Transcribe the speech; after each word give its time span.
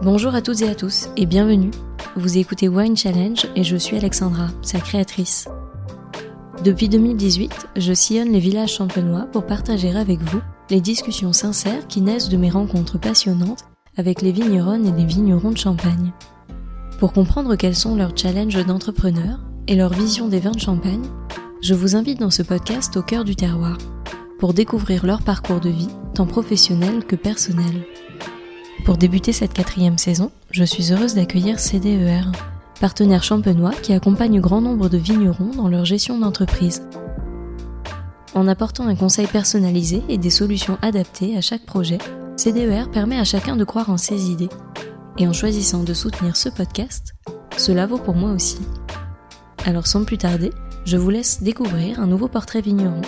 Bonjour 0.00 0.32
à 0.36 0.42
toutes 0.42 0.62
et 0.62 0.68
à 0.68 0.76
tous 0.76 1.08
et 1.16 1.26
bienvenue. 1.26 1.72
Vous 2.14 2.38
écoutez 2.38 2.68
Wine 2.68 2.96
Challenge 2.96 3.46
et 3.56 3.64
je 3.64 3.76
suis 3.76 3.96
Alexandra, 3.96 4.46
sa 4.62 4.78
créatrice. 4.78 5.48
Depuis 6.62 6.88
2018, 6.88 7.68
je 7.76 7.92
sillonne 7.92 8.30
les 8.30 8.38
villages 8.38 8.74
champenois 8.74 9.26
pour 9.32 9.44
partager 9.44 9.90
avec 9.90 10.20
vous 10.20 10.40
les 10.70 10.80
discussions 10.80 11.32
sincères 11.32 11.88
qui 11.88 12.00
naissent 12.00 12.28
de 12.28 12.36
mes 12.36 12.48
rencontres 12.48 13.00
passionnantes 13.00 13.64
avec 13.96 14.22
les 14.22 14.30
vigneronnes 14.30 14.86
et 14.86 14.92
les 14.92 15.04
vignerons 15.04 15.50
de 15.50 15.58
Champagne. 15.58 16.12
Pour 17.00 17.12
comprendre 17.12 17.56
quels 17.56 17.74
sont 17.74 17.96
leurs 17.96 18.16
challenges 18.16 18.64
d'entrepreneurs 18.64 19.40
et 19.66 19.74
leur 19.74 19.92
vision 19.92 20.28
des 20.28 20.38
vins 20.38 20.52
de 20.52 20.60
Champagne, 20.60 21.06
je 21.60 21.74
vous 21.74 21.96
invite 21.96 22.20
dans 22.20 22.30
ce 22.30 22.42
podcast 22.42 22.96
au 22.96 23.02
cœur 23.02 23.24
du 23.24 23.34
terroir 23.34 23.78
pour 24.38 24.54
découvrir 24.54 25.04
leur 25.04 25.22
parcours 25.22 25.58
de 25.58 25.70
vie, 25.70 25.90
tant 26.14 26.26
professionnel 26.26 27.04
que 27.04 27.16
personnel. 27.16 27.84
Pour 28.84 28.96
débuter 28.96 29.32
cette 29.32 29.52
quatrième 29.52 29.98
saison, 29.98 30.30
je 30.50 30.64
suis 30.64 30.92
heureuse 30.92 31.14
d'accueillir 31.14 31.60
CDER, 31.60 32.22
partenaire 32.80 33.22
champenois 33.22 33.72
qui 33.82 33.92
accompagne 33.92 34.40
grand 34.40 34.60
nombre 34.60 34.88
de 34.88 34.98
vignerons 34.98 35.50
dans 35.56 35.68
leur 35.68 35.84
gestion 35.84 36.18
d'entreprise. 36.18 36.82
En 38.34 38.46
apportant 38.46 38.86
un 38.86 38.94
conseil 38.94 39.26
personnalisé 39.26 40.02
et 40.08 40.18
des 40.18 40.30
solutions 40.30 40.78
adaptées 40.80 41.36
à 41.36 41.40
chaque 41.40 41.66
projet, 41.66 41.98
CDER 42.36 42.84
permet 42.92 43.18
à 43.18 43.24
chacun 43.24 43.56
de 43.56 43.64
croire 43.64 43.90
en 43.90 43.96
ses 43.96 44.30
idées. 44.30 44.50
Et 45.18 45.26
en 45.26 45.32
choisissant 45.32 45.82
de 45.82 45.94
soutenir 45.94 46.36
ce 46.36 46.48
podcast, 46.48 47.14
cela 47.56 47.86
vaut 47.86 47.98
pour 47.98 48.14
moi 48.14 48.30
aussi. 48.30 48.58
Alors 49.66 49.86
sans 49.86 50.04
plus 50.04 50.18
tarder, 50.18 50.50
je 50.84 50.96
vous 50.96 51.10
laisse 51.10 51.42
découvrir 51.42 52.00
un 52.00 52.06
nouveau 52.06 52.28
portrait 52.28 52.60
vigneron 52.60 53.02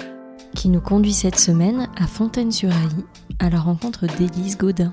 qui 0.54 0.68
nous 0.68 0.80
conduit 0.80 1.12
cette 1.12 1.38
semaine 1.38 1.88
à 1.96 2.06
Fontaine-sur-Ailly, 2.06 3.04
à 3.38 3.50
la 3.50 3.60
rencontre 3.60 4.06
d'Élise 4.06 4.58
Gaudin. 4.58 4.92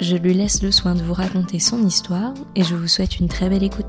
Je 0.00 0.16
lui 0.16 0.32
laisse 0.32 0.62
le 0.62 0.70
soin 0.70 0.94
de 0.94 1.02
vous 1.02 1.12
raconter 1.12 1.58
son 1.58 1.84
histoire 1.84 2.32
et 2.54 2.62
je 2.62 2.76
vous 2.76 2.86
souhaite 2.86 3.18
une 3.18 3.26
très 3.26 3.48
belle 3.48 3.64
écoute. 3.64 3.84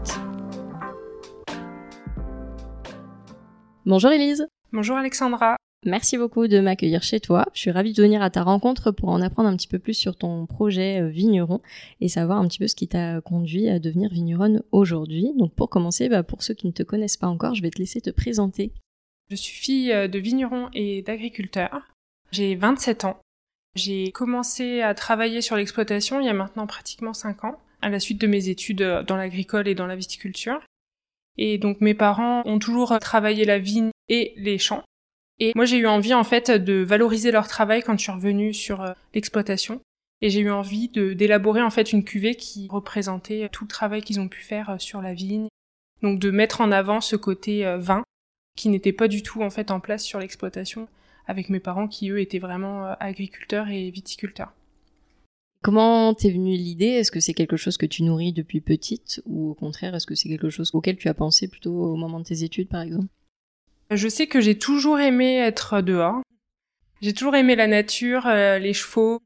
Bonjour 3.86 4.09
Élise. 4.09 4.47
Bonjour 4.73 4.97
Alexandra. 4.97 5.56
Merci 5.86 6.17
beaucoup 6.17 6.47
de 6.47 6.59
m'accueillir 6.59 7.03
chez 7.03 7.19
toi. 7.19 7.45
Je 7.53 7.59
suis 7.59 7.69
ravie 7.69 7.94
de 7.94 8.02
venir 8.02 8.23
à 8.23 8.31
ta 8.31 8.42
rencontre 8.42 8.89
pour 8.89 9.09
en 9.09 9.22
apprendre 9.22 9.50
un 9.50 9.56
petit 9.56 9.67
peu 9.67 9.78
plus 9.78 9.94
sur 9.94 10.16
ton 10.16 10.47
projet 10.47 11.00
euh, 11.00 11.09
vigneron 11.09 11.61
et 12.02 12.09
savoir 12.09 12.39
un 12.39 12.47
petit 12.47 12.58
peu 12.58 12.67
ce 12.67 12.75
qui 12.75 12.88
t'a 12.88 13.22
conduit 13.22 13.69
à 13.69 13.78
devenir 13.78 14.09
vigneronne 14.09 14.64
aujourd'hui. 14.72 15.31
Donc 15.38 15.53
pour 15.53 15.69
commencer, 15.69 16.09
bah, 16.09 16.23
pour 16.23 16.41
ceux 16.41 16.56
qui 16.56 16.66
ne 16.66 16.72
te 16.72 16.81
connaissent 16.81 17.17
pas 17.17 17.28
encore, 17.28 17.53
je 17.53 17.62
vais 17.62 17.69
te 17.69 17.78
laisser 17.78 18.02
te 18.02 18.09
présenter. 18.09 18.72
Je 19.30 19.36
suis 19.36 19.56
fille 19.56 19.91
euh, 19.91 20.08
de 20.08 20.17
vigneron 20.17 20.69
et 20.73 21.03
d'agriculteur. 21.03 21.81
J'ai 22.31 22.56
27 22.56 23.06
ans. 23.06 23.19
J'ai 23.75 24.12
commencé 24.12 24.81
à 24.81 24.94
travailler 24.94 25.42
sur 25.42 25.56
l'exploitation 25.56 26.20
il 26.20 26.25
y 26.25 26.30
a 26.30 26.34
maintenant 26.34 26.67
pratiquement 26.67 27.14
5 27.14 27.44
ans, 27.44 27.59
à 27.81 27.89
la 27.89 28.00
suite 28.00 28.20
de 28.20 28.28
mes 28.28 28.50
études 28.50 28.81
euh, 28.81 29.03
dans 29.03 29.16
l'agricole 29.16 29.67
et 29.67 29.75
dans 29.75 29.88
la 29.88 29.95
viticulture. 29.95 30.59
Et 31.38 31.58
donc 31.58 31.80
mes 31.80 31.94
parents 31.94 32.42
ont 32.45 32.59
toujours 32.59 32.97
travaillé 33.00 33.45
la 33.45 33.59
vigne 33.59 33.92
et 34.09 34.34
les 34.38 34.58
champs. 34.58 34.84
Et 35.40 35.53
moi 35.56 35.66
j'ai 35.66 35.78
eu 35.78 35.88
envie 35.88 36.14
en 36.14 36.23
fait 36.23 36.52
de 36.52 36.84
valoriser 36.84 37.31
leur 37.31 37.47
travail 37.47 37.81
quand 37.81 37.97
je 37.97 38.03
suis 38.03 38.12
revenue 38.12 38.53
sur 38.53 38.81
euh, 38.81 38.94
l'exploitation. 39.14 39.80
Et 40.22 40.30
j'ai 40.30 40.42
eu 40.42 40.52
envie 40.52 40.90
d'élaborer 40.90 41.62
en 41.62 41.70
fait 41.70 41.94
une 41.94 42.03
cuvée 42.03 42.36
qui 42.36 42.67
représentait 42.70 43.47
tout 43.53 43.64
le 43.64 43.70
travail 43.70 44.02
qu'ils 44.02 44.20
ont 44.20 44.28
pu 44.28 44.42
faire 44.42 44.75
sur 44.78 45.02
la 45.02 45.14
vigne. 45.14 45.47
Donc 46.02 46.20
de 46.20 46.30
mettre 46.30 46.59
en 46.59 46.73
avant 46.73 47.00
ce 47.00 47.16
côté 47.16 47.64
vin 47.78 48.03
qui 48.58 48.67
n'était 48.67 48.92
pas 48.92 49.08
du 49.08 49.23
tout 49.23 49.44
en 49.44 49.50
fait 49.50 49.72
en 49.72 49.80
place 49.80 50.03
sur 50.03 50.20
l'exploitation 50.20 50.90
avec 51.30 51.49
mes 51.49 51.59
parents 51.59 51.88
qui 51.88 52.09
eux 52.09 52.19
étaient 52.19 52.39
vraiment 52.39 52.88
euh, 52.88 52.94
agriculteurs 52.99 53.69
et 53.69 53.91
viticulteurs. 53.91 54.52
Comment 55.61 56.16
t'es 56.16 56.31
venue 56.31 56.55
l'idée? 56.55 56.88
Est-ce 56.88 57.11
que 57.11 57.19
c'est 57.19 57.35
quelque 57.35 57.55
chose 57.55 57.77
que 57.77 57.85
tu 57.85 58.02
nourris 58.02 58.33
depuis 58.33 58.61
petite 58.61 59.22
ou 59.25 59.52
au 59.52 59.53
contraire 59.53 59.94
est-ce 59.94 60.07
que 60.07 60.16
c'est 60.16 60.27
quelque 60.27 60.50
chose 60.50 60.72
auquel 60.73 60.97
tu 60.97 61.07
as 61.07 61.13
pensé 61.13 61.47
plutôt 61.47 61.73
au 61.73 61.95
moment 61.97 62.19
de 62.19 62.25
tes 62.25 62.44
études 62.44 62.68
par 62.68 62.81
exemple? 62.81 63.09
Je 63.91 64.07
sais 64.07 64.25
que 64.25 64.41
j'ai 64.41 64.57
toujours 64.57 65.00
aimé 65.00 65.35
être 65.35 65.81
dehors. 65.81 66.22
J'ai 67.01 67.13
toujours 67.13 67.35
aimé 67.35 67.56
la 67.56 67.68
nature, 67.68 68.25
euh, 68.25 68.57
les 68.57 68.73
chevaux. 68.73 69.19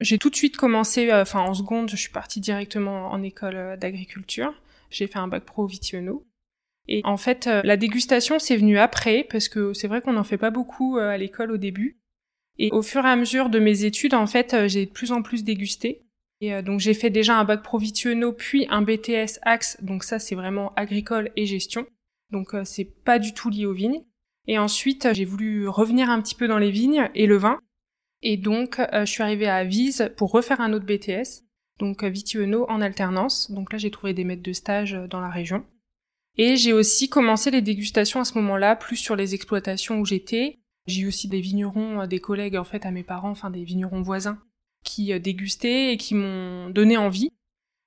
J'ai 0.00 0.16
tout 0.16 0.30
de 0.30 0.36
suite 0.36 0.56
commencé, 0.56 1.10
euh, 1.10 1.22
enfin 1.22 1.40
en 1.40 1.52
seconde, 1.52 1.90
je 1.90 1.96
suis 1.96 2.10
partie 2.10 2.40
directement 2.40 3.12
en 3.12 3.22
école 3.22 3.76
d'agriculture. 3.78 4.54
J'ai 4.88 5.06
fait 5.06 5.18
un 5.18 5.28
bac 5.28 5.44
pro 5.44 5.66
vitiono. 5.66 6.24
Et 6.90 7.02
en 7.04 7.16
fait, 7.16 7.46
euh, 7.46 7.62
la 7.64 7.76
dégustation, 7.76 8.40
c'est 8.40 8.56
venu 8.56 8.76
après, 8.76 9.24
parce 9.30 9.48
que 9.48 9.72
c'est 9.72 9.86
vrai 9.86 10.02
qu'on 10.02 10.12
n'en 10.12 10.24
fait 10.24 10.36
pas 10.36 10.50
beaucoup 10.50 10.98
euh, 10.98 11.08
à 11.08 11.16
l'école 11.16 11.52
au 11.52 11.56
début. 11.56 12.00
Et 12.58 12.70
au 12.72 12.82
fur 12.82 13.06
et 13.06 13.08
à 13.08 13.16
mesure 13.16 13.48
de 13.48 13.60
mes 13.60 13.84
études, 13.84 14.12
en 14.12 14.26
fait, 14.26 14.52
euh, 14.52 14.68
j'ai 14.68 14.86
de 14.86 14.90
plus 14.90 15.12
en 15.12 15.22
plus 15.22 15.44
dégusté. 15.44 16.02
Et 16.42 16.62
donc 16.62 16.80
j'ai 16.80 16.94
fait 16.94 17.10
déjà 17.10 17.36
un 17.36 17.44
bac 17.44 17.62
provisionaux, 17.62 18.32
puis 18.32 18.66
un 18.70 18.80
BTS 18.80 19.38
Axe, 19.42 19.76
donc 19.82 20.04
ça 20.04 20.18
c'est 20.18 20.34
vraiment 20.34 20.72
agricole 20.74 21.30
et 21.36 21.44
gestion. 21.44 21.84
Donc 22.30 22.54
c'est 22.64 22.86
pas 22.86 23.18
du 23.18 23.34
tout 23.34 23.50
lié 23.50 23.66
aux 23.66 23.74
vignes. 23.74 24.02
Et 24.46 24.58
ensuite, 24.58 25.06
j'ai 25.12 25.26
voulu 25.26 25.68
revenir 25.68 26.08
un 26.08 26.18
petit 26.22 26.34
peu 26.34 26.48
dans 26.48 26.56
les 26.56 26.70
vignes 26.70 27.10
et 27.14 27.26
le 27.26 27.36
vin. 27.36 27.58
Et 28.22 28.38
donc, 28.38 28.80
je 28.90 29.04
suis 29.04 29.22
arrivée 29.22 29.48
à 29.48 29.64
Vise 29.64 30.10
pour 30.16 30.30
refaire 30.32 30.62
un 30.62 30.72
autre 30.72 30.86
BTS, 30.86 31.44
donc 31.78 32.02
Vitiono 32.04 32.64
en 32.70 32.80
alternance. 32.80 33.50
Donc 33.50 33.70
là, 33.70 33.78
j'ai 33.78 33.90
trouvé 33.90 34.14
des 34.14 34.24
maîtres 34.24 34.42
de 34.42 34.54
stage 34.54 34.98
dans 35.10 35.20
la 35.20 35.28
région. 35.28 35.62
Et 36.36 36.56
j'ai 36.56 36.72
aussi 36.72 37.08
commencé 37.08 37.50
les 37.50 37.62
dégustations 37.62 38.20
à 38.20 38.24
ce 38.24 38.34
moment-là, 38.38 38.76
plus 38.76 38.96
sur 38.96 39.16
les 39.16 39.34
exploitations 39.34 39.98
où 39.98 40.04
j'étais. 40.04 40.58
J'ai 40.86 41.02
eu 41.02 41.08
aussi 41.08 41.28
des 41.28 41.40
vignerons, 41.40 42.02
euh, 42.02 42.06
des 42.06 42.20
collègues 42.20 42.56
en 42.56 42.64
fait 42.64 42.86
à 42.86 42.90
mes 42.90 43.02
parents, 43.02 43.30
enfin 43.30 43.50
des 43.50 43.64
vignerons 43.64 44.02
voisins, 44.02 44.38
qui 44.84 45.12
euh, 45.12 45.18
dégustaient 45.18 45.92
et 45.92 45.96
qui 45.96 46.14
m'ont 46.14 46.70
donné 46.70 46.96
envie. 46.96 47.30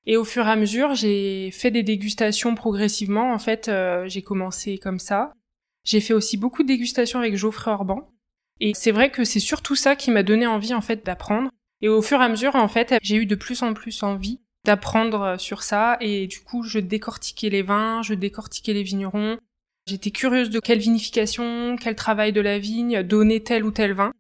Et 0.06 0.18
au 0.18 0.26
fur 0.26 0.46
et 0.46 0.52
à 0.52 0.56
mesure, 0.56 0.96
j'ai 0.96 1.50
fait 1.52 1.72
des 1.72 1.84
dégustations 1.84 2.56
progressivement. 2.56 3.34
En 3.34 3.40
fait, 3.40 3.70
euh, 3.70 4.08
j'ai 4.08 4.22
commencé 4.22 4.78
comme 4.78 5.00
ça. 5.00 5.34
J'ai 5.86 6.02
fait 6.02 6.14
aussi 6.14 6.38
beaucoup 6.38 6.64
de 6.64 6.68
dégustations 6.68 7.20
avec 7.20 7.36
Geoffrey 7.36 7.72
Orban. 7.72 8.10
Et 8.60 8.74
c'est 8.76 8.92
vrai 8.92 9.12
que 9.12 9.24
c'est 9.24 9.40
surtout 9.40 9.76
ça 9.76 9.96
qui 9.96 10.12
m'a 10.12 10.24
donné 10.24 10.46
envie 10.46 10.74
en 10.74 10.82
fait 10.82 11.06
d'apprendre. 11.06 11.50
Et 11.82 11.90
au 11.90 12.02
fur 12.02 12.22
et 12.22 12.24
à 12.24 12.30
mesure, 12.30 12.56
en 12.56 12.68
fait, 12.68 12.96
j'ai 13.02 13.16
eu 13.16 13.26
de 13.26 13.36
plus 13.36 13.62
en 13.64 13.74
plus 13.74 14.04
envie 14.04 14.40
d'apprendre 14.66 15.36
sur 15.40 15.64
ça 15.64 15.98
et 16.00 16.28
du 16.28 16.40
coup 16.40 16.64
je 16.64 16.80
décortiquais 16.80 17.50
les 17.50 17.62
vins, 17.62 18.02
je 18.02 18.14
décortiquais 18.14 18.74
les 18.74 18.84
vignerons. 18.84 19.38
J'étais 19.86 20.12
curieuse 20.12 20.50
de 20.50 20.60
quelle 20.60 20.80
vinification, 20.80 21.76
quel 21.76 21.96
travail 21.96 22.32
de 22.32 22.40
la 22.40 22.58
vigne 22.58 23.04
donnait 23.04 23.42
tel 23.42 23.66
ou 23.66 23.72
tel 23.72 23.94
vin. 23.94 24.14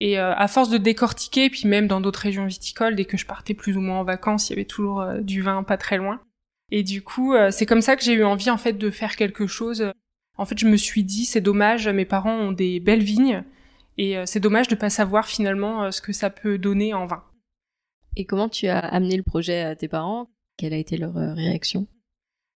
Et 0.00 0.18
euh, 0.18 0.34
à 0.34 0.48
force 0.48 0.70
de 0.70 0.78
décortiquer, 0.78 1.50
puis 1.50 1.68
même 1.68 1.86
dans 1.86 2.00
d'autres 2.00 2.20
régions 2.20 2.46
viticoles, 2.46 2.96
dès 2.96 3.04
que 3.04 3.16
je 3.16 3.26
partais 3.26 3.52
plus 3.52 3.76
ou 3.76 3.80
moins 3.80 4.00
en 4.00 4.04
vacances, 4.04 4.48
il 4.48 4.52
y 4.52 4.56
avait 4.56 4.64
toujours 4.64 5.02
euh, 5.02 5.20
du 5.20 5.42
vin 5.42 5.62
pas 5.62 5.76
très 5.76 5.98
loin. 5.98 6.20
Et 6.70 6.82
du 6.82 7.02
coup, 7.02 7.34
euh, 7.34 7.50
c'est 7.50 7.66
comme 7.66 7.82
ça 7.82 7.96
que 7.96 8.02
j'ai 8.02 8.14
eu 8.14 8.24
envie 8.24 8.50
en 8.50 8.56
fait 8.56 8.72
de 8.74 8.90
faire 8.90 9.16
quelque 9.16 9.46
chose. 9.46 9.92
En 10.38 10.46
fait, 10.46 10.58
je 10.58 10.66
me 10.66 10.76
suis 10.76 11.04
dit, 11.04 11.26
c'est 11.26 11.42
dommage, 11.42 11.88
mes 11.88 12.06
parents 12.06 12.34
ont 12.34 12.52
des 12.52 12.80
belles 12.80 13.02
vignes, 13.02 13.44
et 13.98 14.16
c'est 14.24 14.40
dommage 14.40 14.68
de 14.68 14.74
pas 14.74 14.88
savoir 14.88 15.26
finalement 15.26 15.92
ce 15.92 16.00
que 16.00 16.14
ça 16.14 16.30
peut 16.30 16.56
donner 16.56 16.94
en 16.94 17.04
vin. 17.04 17.22
Et 18.16 18.24
comment 18.24 18.48
tu 18.48 18.66
as 18.66 18.78
amené 18.78 19.16
le 19.16 19.22
projet 19.22 19.60
à 19.62 19.76
tes 19.76 19.88
parents? 19.88 20.28
Quelle 20.56 20.74
a 20.74 20.78
été 20.78 20.96
leur 20.96 21.16
euh, 21.16 21.32
réaction? 21.32 21.86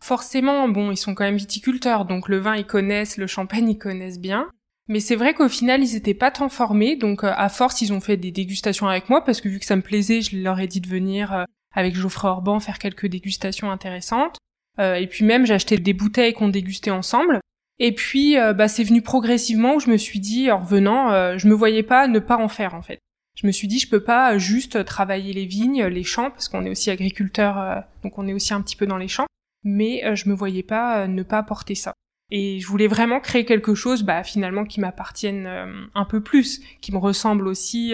Forcément, 0.03 0.69
bon, 0.69 0.91
ils 0.91 0.97
sont 0.97 1.15
quand 1.15 1.25
même 1.25 1.37
viticulteurs, 1.37 2.05
donc 2.05 2.29
le 2.29 2.39
vin 2.39 2.57
ils 2.57 2.67
connaissent, 2.67 3.17
le 3.17 3.27
champagne 3.27 3.71
ils 3.71 3.79
connaissent 3.79 4.21
bien. 4.21 4.51
Mais 4.89 5.01
c'est 5.01 5.17
vrai 5.17 5.33
qu'au 5.33 5.49
final, 5.49 5.83
ils 5.83 5.97
étaient 5.97 6.13
pas 6.13 6.31
tant 6.31 6.51
formés, 6.51 6.97
donc 6.97 7.25
euh, 7.25 7.33
à 7.35 7.49
force, 7.49 7.81
ils 7.81 7.93
ont 7.93 8.01
fait 8.01 8.19
des 8.19 8.31
dégustations 8.31 8.89
avec 8.89 9.09
moi, 9.09 9.25
parce 9.25 9.41
que 9.41 9.49
vu 9.49 9.59
que 9.59 9.65
ça 9.65 9.77
me 9.77 9.83
plaisait, 9.83 10.21
je 10.21 10.37
leur 10.37 10.61
ai 10.61 10.67
dit 10.67 10.83
de 10.83 10.89
venir 10.89 11.33
euh, 11.33 11.45
avec 11.73 11.95
Geoffrey 11.95 12.29
Orban 12.29 12.61
faire 12.61 12.79
quelques 12.79 13.07
dégustations 13.07 13.71
intéressantes. 13.71 14.37
et 14.79 15.07
puis 15.07 15.25
même, 15.25 15.47
j'ai 15.47 15.55
acheté 15.55 15.79
des 15.79 15.95
bouteilles 15.95 16.35
qu'on 16.35 16.49
dégustait 16.49 16.91
ensemble. 16.91 17.41
Et 17.79 17.93
puis, 17.93 18.37
bah, 18.55 18.69
c'est 18.69 18.85
venu 18.85 19.03
progressivement 19.03 19.75
où 19.75 19.81
je 19.81 19.91
me 19.91 19.97
suis 19.97 20.21
dit, 20.21 20.53
en 20.53 20.61
revenant, 20.61 21.37
je 21.37 21.49
me 21.49 21.55
voyais 21.55 21.83
pas 21.83 22.07
ne 22.07 22.21
pas 22.21 22.37
en 22.37 22.47
faire, 22.47 22.75
en 22.75 22.83
fait 22.83 23.01
je 23.35 23.47
me 23.47 23.53
suis 23.53 23.69
dit 23.69 23.79
je 23.79 23.89
peux 23.89 24.03
pas 24.03 24.39
juste 24.39 24.85
travailler 24.85 25.33
les 25.33 25.47
vignes, 25.47 25.85
les 25.85 26.05
champs 26.05 26.31
parce 26.31 26.49
qu'on 26.49 26.65
est 26.65 26.71
aussi 26.71 26.91
agriculteur 26.91 27.59
euh, 27.59 27.81
donc 28.03 28.19
on 28.19 28.29
est 28.29 28.33
aussi 28.33 28.55
un 28.55 28.63
petit 28.63 28.77
peu 28.77 28.87
dans 28.87 28.97
les 28.97 29.09
champs 29.09 29.27
mais 29.65 30.05
euh, 30.05 30.15
je 30.15 30.29
me 30.29 30.35
voyais 30.35 30.63
pas 30.63 31.03
euh, 31.03 31.07
ne 31.07 31.23
pas 31.23 31.39
apporter 31.39 31.75
ça. 31.75 31.93
Et 32.31 32.59
je 32.61 32.67
voulais 32.67 32.87
vraiment 32.87 33.21
créer 33.21 33.45
quelque 33.45 33.75
chose 33.75 34.03
bah 34.03 34.25
finalement 34.25 34.65
qui 34.65 34.81
m'appartienne 34.81 35.47
un 35.95 36.05
peu 36.07 36.23
plus, 36.23 36.63
qui 36.81 36.91
me 36.91 36.97
ressemble 36.97 37.47
aussi 37.47 37.93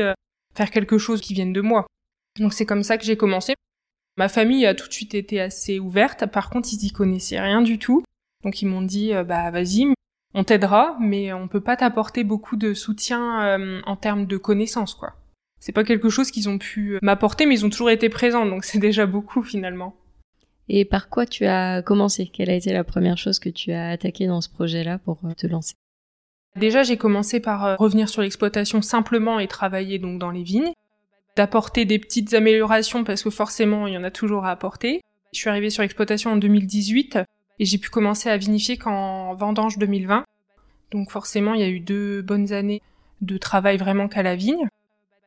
faire 0.54 0.70
quelque 0.70 0.98
chose 0.98 1.20
qui 1.20 1.34
vienne 1.34 1.52
de 1.52 1.60
moi. 1.60 1.88
Donc 2.38 2.54
c'est 2.54 2.64
comme 2.64 2.84
ça 2.84 2.96
que 2.96 3.04
j'ai 3.04 3.16
commencé. 3.16 3.54
Ma 4.16 4.28
famille 4.28 4.66
a 4.66 4.74
tout 4.74 4.86
de 4.86 4.92
suite 4.92 5.16
été 5.16 5.40
assez 5.40 5.80
ouverte, 5.80 6.26
par 6.26 6.48
contre 6.48 6.68
ils 6.72 6.86
y 6.86 6.92
connaissaient 6.92 7.40
rien 7.40 7.60
du 7.60 7.80
tout. 7.80 8.04
Donc 8.44 8.62
ils 8.62 8.66
m'ont 8.66 8.82
dit 8.82 9.10
bah 9.26 9.50
vas-y, 9.50 9.92
on 10.32 10.44
t'aidera, 10.44 10.96
mais 11.00 11.32
on 11.32 11.48
peut 11.48 11.60
pas 11.60 11.76
t'apporter 11.76 12.22
beaucoup 12.22 12.56
de 12.56 12.72
soutien 12.72 13.82
en 13.84 13.96
termes 13.96 14.26
de 14.26 14.36
connaissances 14.36 14.94
quoi. 14.94 15.16
C'est 15.60 15.72
pas 15.72 15.84
quelque 15.84 16.08
chose 16.08 16.30
qu'ils 16.30 16.48
ont 16.48 16.58
pu 16.58 16.98
m'apporter, 17.02 17.46
mais 17.46 17.54
ils 17.54 17.66
ont 17.66 17.70
toujours 17.70 17.90
été 17.90 18.08
présents, 18.08 18.46
donc 18.46 18.64
c'est 18.64 18.78
déjà 18.78 19.06
beaucoup 19.06 19.42
finalement. 19.42 19.94
Et 20.68 20.84
par 20.84 21.08
quoi 21.08 21.26
tu 21.26 21.46
as 21.46 21.82
commencé? 21.82 22.26
Quelle 22.26 22.48
a 22.48 22.54
été 22.54 22.72
la 22.72 22.84
première 22.84 23.18
chose 23.18 23.38
que 23.38 23.48
tu 23.48 23.72
as 23.72 23.90
attaqué 23.90 24.26
dans 24.26 24.40
ce 24.40 24.48
projet-là 24.48 24.98
pour 24.98 25.18
euh, 25.24 25.34
te 25.34 25.46
lancer? 25.46 25.74
Déjà, 26.56 26.82
j'ai 26.82 26.96
commencé 26.96 27.40
par 27.40 27.64
euh, 27.64 27.76
revenir 27.76 28.08
sur 28.08 28.22
l'exploitation 28.22 28.80
simplement 28.80 29.38
et 29.38 29.48
travailler 29.48 29.98
donc 29.98 30.18
dans 30.18 30.30
les 30.30 30.42
vignes. 30.42 30.72
d'apporter 31.36 31.84
des 31.84 31.98
petites 31.98 32.34
améliorations 32.34 33.04
parce 33.04 33.22
que 33.22 33.30
forcément 33.30 33.86
il 33.86 33.94
y 33.94 33.98
en 33.98 34.04
a 34.04 34.10
toujours 34.10 34.44
à 34.44 34.50
apporter. 34.50 35.00
Je 35.32 35.38
suis 35.38 35.48
arrivée 35.48 35.70
sur 35.70 35.82
l'exploitation 35.82 36.32
en 36.32 36.36
2018 36.36 37.18
et 37.60 37.64
j'ai 37.64 37.78
pu 37.78 37.88
commencer 37.88 38.28
à 38.28 38.36
vinifier 38.36 38.76
qu'en 38.78 39.34
vendange 39.34 39.78
2020. 39.78 40.24
Donc 40.90 41.10
forcément 41.10 41.54
il 41.54 41.60
y 41.60 41.64
a 41.64 41.68
eu 41.68 41.80
deux 41.80 42.22
bonnes 42.22 42.52
années 42.52 42.82
de 43.20 43.38
travail 43.38 43.76
vraiment 43.76 44.08
qu'à 44.08 44.22
la 44.22 44.34
vigne. 44.34 44.66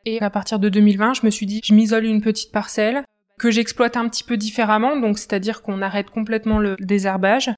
Et 0.05 0.21
à 0.21 0.29
partir 0.29 0.59
de 0.59 0.69
2020, 0.69 1.13
je 1.13 1.25
me 1.25 1.31
suis 1.31 1.45
dit, 1.45 1.61
je 1.63 1.73
m'isole 1.73 2.05
une 2.05 2.21
petite 2.21 2.51
parcelle 2.51 3.03
que 3.39 3.51
j'exploite 3.51 3.97
un 3.97 4.07
petit 4.09 4.23
peu 4.23 4.37
différemment, 4.37 4.97
donc 4.97 5.17
c'est-à-dire 5.17 5.61
qu'on 5.61 5.81
arrête 5.81 6.09
complètement 6.09 6.59
le 6.59 6.75
désherbage, 6.79 7.51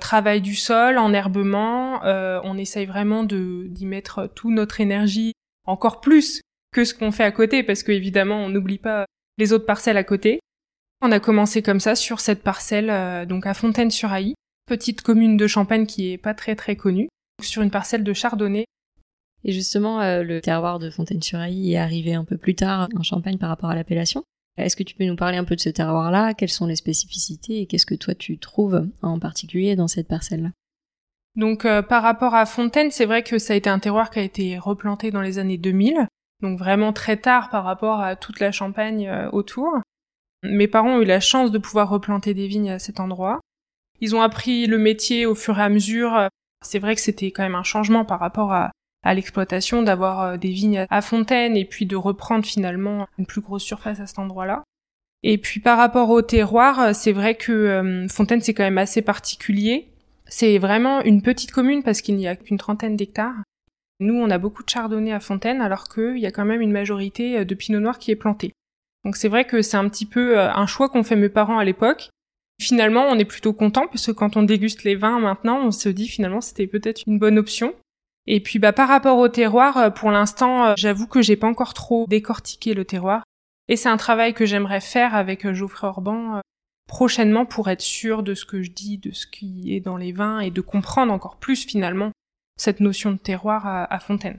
travail 0.00 0.40
du 0.40 0.54
sol, 0.54 0.98
enherbement, 0.98 2.04
euh, 2.04 2.40
on 2.44 2.58
essaye 2.58 2.86
vraiment 2.86 3.24
de 3.24 3.66
d'y 3.68 3.86
mettre 3.86 4.28
toute 4.34 4.52
notre 4.52 4.80
énergie, 4.80 5.32
encore 5.66 6.00
plus 6.00 6.40
que 6.72 6.84
ce 6.84 6.94
qu'on 6.94 7.12
fait 7.12 7.24
à 7.24 7.30
côté, 7.30 7.62
parce 7.62 7.82
que 7.82 7.92
évidemment 7.92 8.44
on 8.44 8.48
n'oublie 8.48 8.78
pas 8.78 9.06
les 9.38 9.52
autres 9.52 9.66
parcelles 9.66 9.96
à 9.96 10.04
côté. 10.04 10.40
On 11.00 11.12
a 11.12 11.20
commencé 11.20 11.62
comme 11.62 11.80
ça 11.80 11.94
sur 11.94 12.20
cette 12.20 12.42
parcelle, 12.42 12.90
euh, 12.90 13.24
donc 13.24 13.46
à 13.46 13.54
Fontaine-sur-Ailly, 13.54 14.34
petite 14.66 15.02
commune 15.02 15.36
de 15.36 15.46
Champagne 15.46 15.86
qui 15.86 16.12
est 16.12 16.18
pas 16.18 16.34
très 16.34 16.56
très 16.56 16.76
connue, 16.76 17.08
sur 17.42 17.62
une 17.62 17.70
parcelle 17.70 18.04
de 18.04 18.12
chardonnay 18.12 18.66
et 19.44 19.52
justement, 19.52 20.00
euh, 20.00 20.22
le 20.22 20.40
terroir 20.40 20.78
de 20.78 20.90
Fontaine-sur-Ailly 20.90 21.74
est 21.74 21.78
arrivé 21.78 22.14
un 22.14 22.24
peu 22.24 22.38
plus 22.38 22.54
tard 22.54 22.88
en 22.96 23.02
Champagne 23.02 23.36
par 23.36 23.50
rapport 23.50 23.70
à 23.70 23.74
l'appellation. 23.74 24.24
Est-ce 24.56 24.76
que 24.76 24.82
tu 24.82 24.94
peux 24.94 25.04
nous 25.04 25.16
parler 25.16 25.36
un 25.36 25.44
peu 25.44 25.56
de 25.56 25.60
ce 25.60 25.68
terroir-là? 25.68 26.32
Quelles 26.32 26.48
sont 26.48 26.66
les 26.66 26.76
spécificités 26.76 27.60
et 27.60 27.66
qu'est-ce 27.66 27.86
que 27.86 27.94
toi 27.94 28.14
tu 28.14 28.38
trouves 28.38 28.88
en 29.02 29.18
particulier 29.18 29.76
dans 29.76 29.88
cette 29.88 30.08
parcelle-là? 30.08 30.50
Donc 31.36 31.64
euh, 31.64 31.82
par 31.82 32.02
rapport 32.02 32.34
à 32.34 32.46
Fontaine, 32.46 32.90
c'est 32.90 33.04
vrai 33.04 33.22
que 33.22 33.38
ça 33.38 33.52
a 33.52 33.56
été 33.56 33.68
un 33.68 33.80
terroir 33.80 34.10
qui 34.10 34.20
a 34.20 34.22
été 34.22 34.56
replanté 34.58 35.10
dans 35.10 35.20
les 35.20 35.38
années 35.38 35.58
2000, 35.58 36.06
donc 36.40 36.58
vraiment 36.58 36.92
très 36.92 37.16
tard 37.16 37.50
par 37.50 37.64
rapport 37.64 38.00
à 38.00 38.16
toute 38.16 38.40
la 38.40 38.52
Champagne 38.52 39.08
euh, 39.08 39.28
autour. 39.30 39.68
Mes 40.44 40.68
parents 40.68 40.96
ont 40.96 41.02
eu 41.02 41.06
la 41.06 41.20
chance 41.20 41.50
de 41.50 41.58
pouvoir 41.58 41.90
replanter 41.90 42.32
des 42.32 42.46
vignes 42.46 42.70
à 42.70 42.78
cet 42.78 43.00
endroit. 43.00 43.40
Ils 44.00 44.14
ont 44.14 44.22
appris 44.22 44.66
le 44.66 44.78
métier 44.78 45.26
au 45.26 45.34
fur 45.34 45.58
et 45.58 45.62
à 45.62 45.68
mesure. 45.68 46.28
C'est 46.64 46.78
vrai 46.78 46.94
que 46.94 47.00
c'était 47.00 47.30
quand 47.30 47.42
même 47.42 47.54
un 47.54 47.62
changement 47.62 48.04
par 48.04 48.20
rapport 48.20 48.52
à, 48.52 48.70
à 49.04 49.14
l'exploitation, 49.14 49.82
d'avoir 49.82 50.22
euh, 50.22 50.36
des 50.36 50.50
vignes 50.50 50.86
à 50.90 51.02
Fontaine 51.02 51.56
et 51.56 51.64
puis 51.64 51.86
de 51.86 51.96
reprendre 51.96 52.44
finalement 52.44 53.06
une 53.18 53.26
plus 53.26 53.40
grosse 53.40 53.62
surface 53.62 54.00
à 54.00 54.06
cet 54.06 54.18
endroit-là. 54.18 54.64
Et 55.22 55.38
puis 55.38 55.60
par 55.60 55.78
rapport 55.78 56.10
au 56.10 56.22
terroir, 56.22 56.80
euh, 56.80 56.90
c'est 56.94 57.12
vrai 57.12 57.34
que 57.34 57.52
euh, 57.52 58.08
Fontaine 58.08 58.40
c'est 58.40 58.54
quand 58.54 58.64
même 58.64 58.78
assez 58.78 59.02
particulier. 59.02 59.88
C'est 60.26 60.58
vraiment 60.58 61.02
une 61.02 61.22
petite 61.22 61.52
commune 61.52 61.82
parce 61.82 62.00
qu'il 62.00 62.16
n'y 62.16 62.26
a 62.26 62.34
qu'une 62.34 62.58
trentaine 62.58 62.96
d'hectares. 62.96 63.42
Nous, 64.00 64.14
on 64.14 64.30
a 64.30 64.38
beaucoup 64.38 64.64
de 64.64 64.68
chardonnay 64.68 65.12
à 65.12 65.20
Fontaine 65.20 65.60
alors 65.60 65.88
qu'il 65.88 66.18
y 66.18 66.26
a 66.26 66.32
quand 66.32 66.44
même 66.44 66.62
une 66.62 66.72
majorité 66.72 67.44
de 67.44 67.54
pinot 67.54 67.78
noir 67.78 67.98
qui 67.98 68.10
est 68.10 68.16
planté. 68.16 68.52
Donc 69.04 69.16
c'est 69.16 69.28
vrai 69.28 69.44
que 69.44 69.62
c'est 69.62 69.76
un 69.76 69.88
petit 69.88 70.06
peu 70.06 70.40
un 70.40 70.66
choix 70.66 70.88
qu'ont 70.88 71.04
fait 71.04 71.14
mes 71.14 71.28
parents 71.28 71.58
à 71.58 71.64
l'époque. 71.64 72.08
Finalement, 72.60 73.04
on 73.08 73.18
est 73.18 73.24
plutôt 73.24 73.52
content 73.52 73.86
parce 73.86 74.06
que 74.06 74.12
quand 74.12 74.36
on 74.36 74.42
déguste 74.42 74.82
les 74.82 74.96
vins 74.96 75.20
maintenant, 75.20 75.60
on 75.62 75.70
se 75.70 75.88
dit 75.90 76.08
finalement 76.08 76.40
c'était 76.40 76.66
peut-être 76.66 77.02
une 77.06 77.18
bonne 77.18 77.38
option. 77.38 77.74
Et 78.26 78.40
puis 78.40 78.58
bah 78.58 78.72
par 78.72 78.88
rapport 78.88 79.18
au 79.18 79.28
terroir, 79.28 79.76
euh, 79.76 79.90
pour 79.90 80.10
l'instant, 80.10 80.66
euh, 80.66 80.74
j'avoue 80.76 81.06
que 81.06 81.22
j'ai 81.22 81.36
pas 81.36 81.46
encore 81.46 81.74
trop 81.74 82.06
décortiqué 82.08 82.74
le 82.74 82.84
terroir. 82.84 83.22
Et 83.68 83.76
c'est 83.76 83.88
un 83.88 83.96
travail 83.96 84.34
que 84.34 84.46
j'aimerais 84.46 84.80
faire 84.80 85.14
avec 85.14 85.44
euh, 85.44 85.54
Geoffrey 85.54 85.86
Orban 85.86 86.40
prochainement 86.86 87.46
pour 87.46 87.68
être 87.70 87.80
sûr 87.80 88.22
de 88.22 88.34
ce 88.34 88.44
que 88.44 88.62
je 88.62 88.70
dis, 88.70 88.98
de 88.98 89.10
ce 89.12 89.26
qui 89.26 89.74
est 89.74 89.80
dans 89.80 89.96
les 89.96 90.12
vins 90.12 90.40
et 90.40 90.50
de 90.50 90.60
comprendre 90.60 91.12
encore 91.12 91.36
plus 91.36 91.64
finalement 91.64 92.12
cette 92.58 92.80
notion 92.80 93.10
de 93.10 93.16
terroir 93.16 93.66
à, 93.66 93.98
Fontaine. 94.00 94.38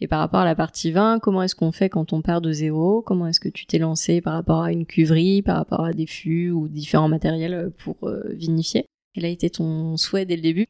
Et 0.00 0.06
par 0.06 0.20
rapport 0.20 0.40
à 0.40 0.44
la 0.44 0.54
partie 0.54 0.92
vin, 0.92 1.18
comment 1.18 1.42
est-ce 1.42 1.56
qu'on 1.56 1.72
fait 1.72 1.88
quand 1.88 2.12
on 2.12 2.22
part 2.22 2.40
de 2.40 2.52
zéro? 2.52 3.02
Comment 3.02 3.26
est-ce 3.26 3.40
que 3.40 3.48
tu 3.48 3.66
t'es 3.66 3.78
lancé 3.78 4.20
par 4.20 4.34
rapport 4.34 4.62
à 4.62 4.72
une 4.72 4.86
cuverie, 4.86 5.42
par 5.42 5.56
rapport 5.56 5.84
à 5.84 5.92
des 5.92 6.06
fûts 6.06 6.50
ou 6.52 6.68
différents 6.68 7.08
matériels 7.08 7.72
pour 7.76 7.96
vinifier? 8.28 8.86
Quel 9.14 9.24
a 9.24 9.28
été 9.28 9.50
ton 9.50 9.96
souhait 9.96 10.26
dès 10.26 10.36
le 10.36 10.42
début? 10.42 10.68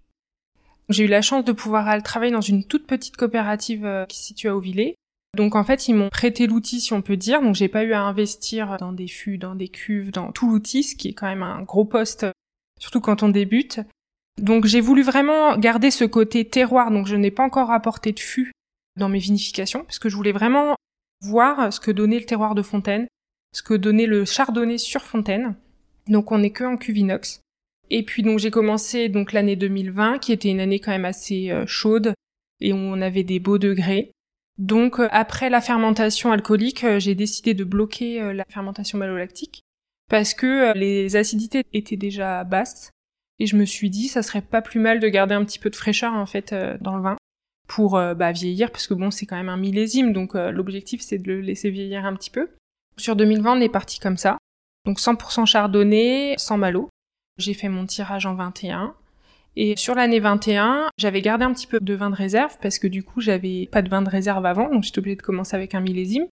J'ai 0.88 1.04
eu 1.04 1.08
la 1.08 1.22
chance 1.22 1.44
de 1.44 1.52
pouvoir 1.52 2.02
travailler 2.02 2.32
dans 2.32 2.40
une 2.40 2.64
toute 2.64 2.86
petite 2.86 3.16
coopérative 3.16 3.84
euh, 3.84 4.06
qui 4.06 4.18
se 4.18 4.24
situe 4.24 4.48
à 4.48 4.56
Auvillé. 4.56 4.94
Donc 5.36 5.54
en 5.54 5.64
fait, 5.64 5.88
ils 5.88 5.94
m'ont 5.94 6.08
prêté 6.08 6.46
l'outil, 6.46 6.80
si 6.80 6.92
on 6.94 7.02
peut 7.02 7.16
dire. 7.16 7.42
Donc 7.42 7.54
j'ai 7.54 7.68
pas 7.68 7.84
eu 7.84 7.92
à 7.92 8.00
investir 8.00 8.76
dans 8.78 8.92
des 8.92 9.08
fûts, 9.08 9.38
dans 9.38 9.54
des 9.54 9.68
cuves, 9.68 10.10
dans 10.10 10.32
tout 10.32 10.50
l'outil, 10.50 10.82
ce 10.82 10.96
qui 10.96 11.08
est 11.08 11.12
quand 11.12 11.26
même 11.26 11.42
un 11.42 11.62
gros 11.62 11.84
poste, 11.84 12.26
surtout 12.80 13.00
quand 13.00 13.22
on 13.22 13.28
débute. 13.28 13.80
Donc 14.40 14.64
j'ai 14.66 14.80
voulu 14.80 15.02
vraiment 15.02 15.56
garder 15.58 15.90
ce 15.90 16.04
côté 16.04 16.46
terroir. 16.46 16.90
Donc 16.90 17.06
je 17.06 17.16
n'ai 17.16 17.30
pas 17.30 17.44
encore 17.44 17.70
apporté 17.70 18.12
de 18.12 18.20
fûts 18.20 18.52
dans 18.96 19.08
mes 19.08 19.18
vinifications, 19.18 19.84
parce 19.84 19.98
que 19.98 20.08
je 20.08 20.16
voulais 20.16 20.32
vraiment 20.32 20.74
voir 21.20 21.72
ce 21.72 21.80
que 21.80 21.90
donnait 21.90 22.18
le 22.18 22.24
terroir 22.24 22.54
de 22.54 22.62
Fontaine, 22.62 23.06
ce 23.54 23.62
que 23.62 23.74
donnait 23.74 24.06
le 24.06 24.24
chardonnay 24.24 24.78
sur 24.78 25.02
Fontaine. 25.02 25.56
Donc 26.08 26.32
on 26.32 26.38
n'est 26.38 26.50
que 26.50 26.64
en 26.64 26.76
cuve 26.76 26.98
inox. 26.98 27.40
Et 27.90 28.02
puis 28.02 28.22
donc 28.22 28.38
j'ai 28.38 28.50
commencé 28.50 29.08
donc 29.08 29.32
l'année 29.32 29.56
2020 29.56 30.18
qui 30.18 30.32
était 30.32 30.50
une 30.50 30.60
année 30.60 30.80
quand 30.80 30.90
même 30.90 31.04
assez 31.04 31.50
euh, 31.50 31.64
chaude 31.66 32.14
et 32.60 32.72
on 32.72 33.00
avait 33.00 33.24
des 33.24 33.38
beaux 33.38 33.58
degrés. 33.58 34.12
Donc 34.58 34.98
euh, 34.98 35.08
après 35.10 35.50
la 35.50 35.60
fermentation 35.60 36.32
alcoolique, 36.32 36.84
euh, 36.84 36.98
j'ai 36.98 37.14
décidé 37.14 37.54
de 37.54 37.64
bloquer 37.64 38.32
la 38.34 38.44
fermentation 38.48 38.98
malolactique 38.98 39.62
parce 40.10 40.34
que 40.34 40.76
les 40.76 41.16
acidités 41.16 41.64
étaient 41.72 41.96
déjà 41.96 42.44
basses 42.44 42.90
et 43.38 43.46
je 43.46 43.56
me 43.56 43.64
suis 43.64 43.90
dit 43.90 44.08
ça 44.08 44.22
serait 44.22 44.42
pas 44.42 44.62
plus 44.62 44.80
mal 44.80 45.00
de 45.00 45.08
garder 45.08 45.34
un 45.34 45.44
petit 45.44 45.58
peu 45.58 45.70
de 45.70 45.76
fraîcheur 45.76 46.14
en 46.14 46.26
fait 46.26 46.54
dans 46.80 46.96
le 46.96 47.02
vin 47.02 47.16
pour 47.68 47.90
bah, 47.90 48.32
vieillir 48.32 48.70
parce 48.70 48.86
que 48.86 48.94
bon 48.94 49.10
c'est 49.10 49.26
quand 49.26 49.36
même 49.36 49.50
un 49.50 49.58
millésime 49.58 50.14
donc 50.14 50.32
l'objectif 50.34 51.02
c'est 51.02 51.18
de 51.18 51.30
le 51.30 51.40
laisser 51.42 51.70
vieillir 51.70 52.06
un 52.06 52.14
petit 52.14 52.30
peu. 52.30 52.48
Sur 52.96 53.16
2020 53.16 53.58
on 53.58 53.60
est 53.60 53.68
parti 53.68 54.00
comme 54.00 54.16
ça. 54.16 54.38
Donc 54.86 54.98
100% 54.98 55.44
chardonnay, 55.44 56.34
sans 56.38 56.56
malo. 56.56 56.88
J'ai 57.38 57.54
fait 57.54 57.68
mon 57.68 57.86
tirage 57.86 58.26
en 58.26 58.34
21. 58.34 58.94
Et 59.56 59.74
sur 59.76 59.94
l'année 59.94 60.20
21, 60.20 60.88
j'avais 60.98 61.22
gardé 61.22 61.44
un 61.44 61.52
petit 61.52 61.66
peu 61.66 61.80
de 61.80 61.94
vin 61.94 62.10
de 62.10 62.14
réserve 62.14 62.56
parce 62.62 62.78
que 62.78 62.86
du 62.86 63.02
coup, 63.02 63.20
j'avais 63.20 63.68
pas 63.72 63.82
de 63.82 63.88
vin 63.88 64.02
de 64.02 64.08
réserve 64.08 64.44
avant, 64.46 64.70
donc 64.70 64.84
j'étais 64.84 64.98
obligée 64.98 65.16
de 65.16 65.22
commencer 65.22 65.56
avec 65.56 65.74
un 65.74 65.80
millésime. 65.80 66.26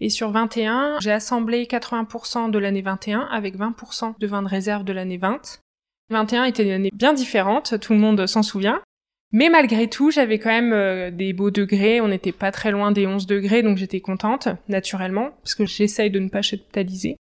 Et 0.00 0.08
sur 0.08 0.30
21, 0.30 0.98
j'ai 1.00 1.12
assemblé 1.12 1.64
80% 1.64 2.50
de 2.50 2.58
l'année 2.58 2.80
21 2.80 3.28
avec 3.30 3.58
20% 3.58 4.14
de 4.18 4.26
vin 4.26 4.42
de 4.42 4.48
réserve 4.48 4.84
de 4.84 4.94
l'année 4.94 5.18
20. 5.18 5.60
21 6.08 6.44
était 6.44 6.64
une 6.64 6.70
année 6.70 6.90
bien 6.94 7.12
différente, 7.12 7.78
tout 7.80 7.92
le 7.92 7.98
monde 7.98 8.26
s'en 8.26 8.42
souvient. 8.42 8.80
Mais 9.32 9.48
malgré 9.48 9.88
tout, 9.88 10.10
j'avais 10.10 10.38
quand 10.38 10.50
même 10.50 10.72
euh, 10.72 11.10
des 11.10 11.32
beaux 11.32 11.50
degrés, 11.50 12.00
on 12.00 12.08
n'était 12.08 12.32
pas 12.32 12.50
très 12.50 12.72
loin 12.72 12.90
des 12.90 13.06
11 13.06 13.26
degrés, 13.26 13.62
donc 13.62 13.76
j'étais 13.76 14.00
contente, 14.00 14.48
naturellement, 14.68 15.30
parce 15.42 15.54
que 15.54 15.66
j'essaye 15.66 16.10
de 16.10 16.18
ne 16.18 16.28
pas 16.28 16.42
chaptaliser. 16.42 17.16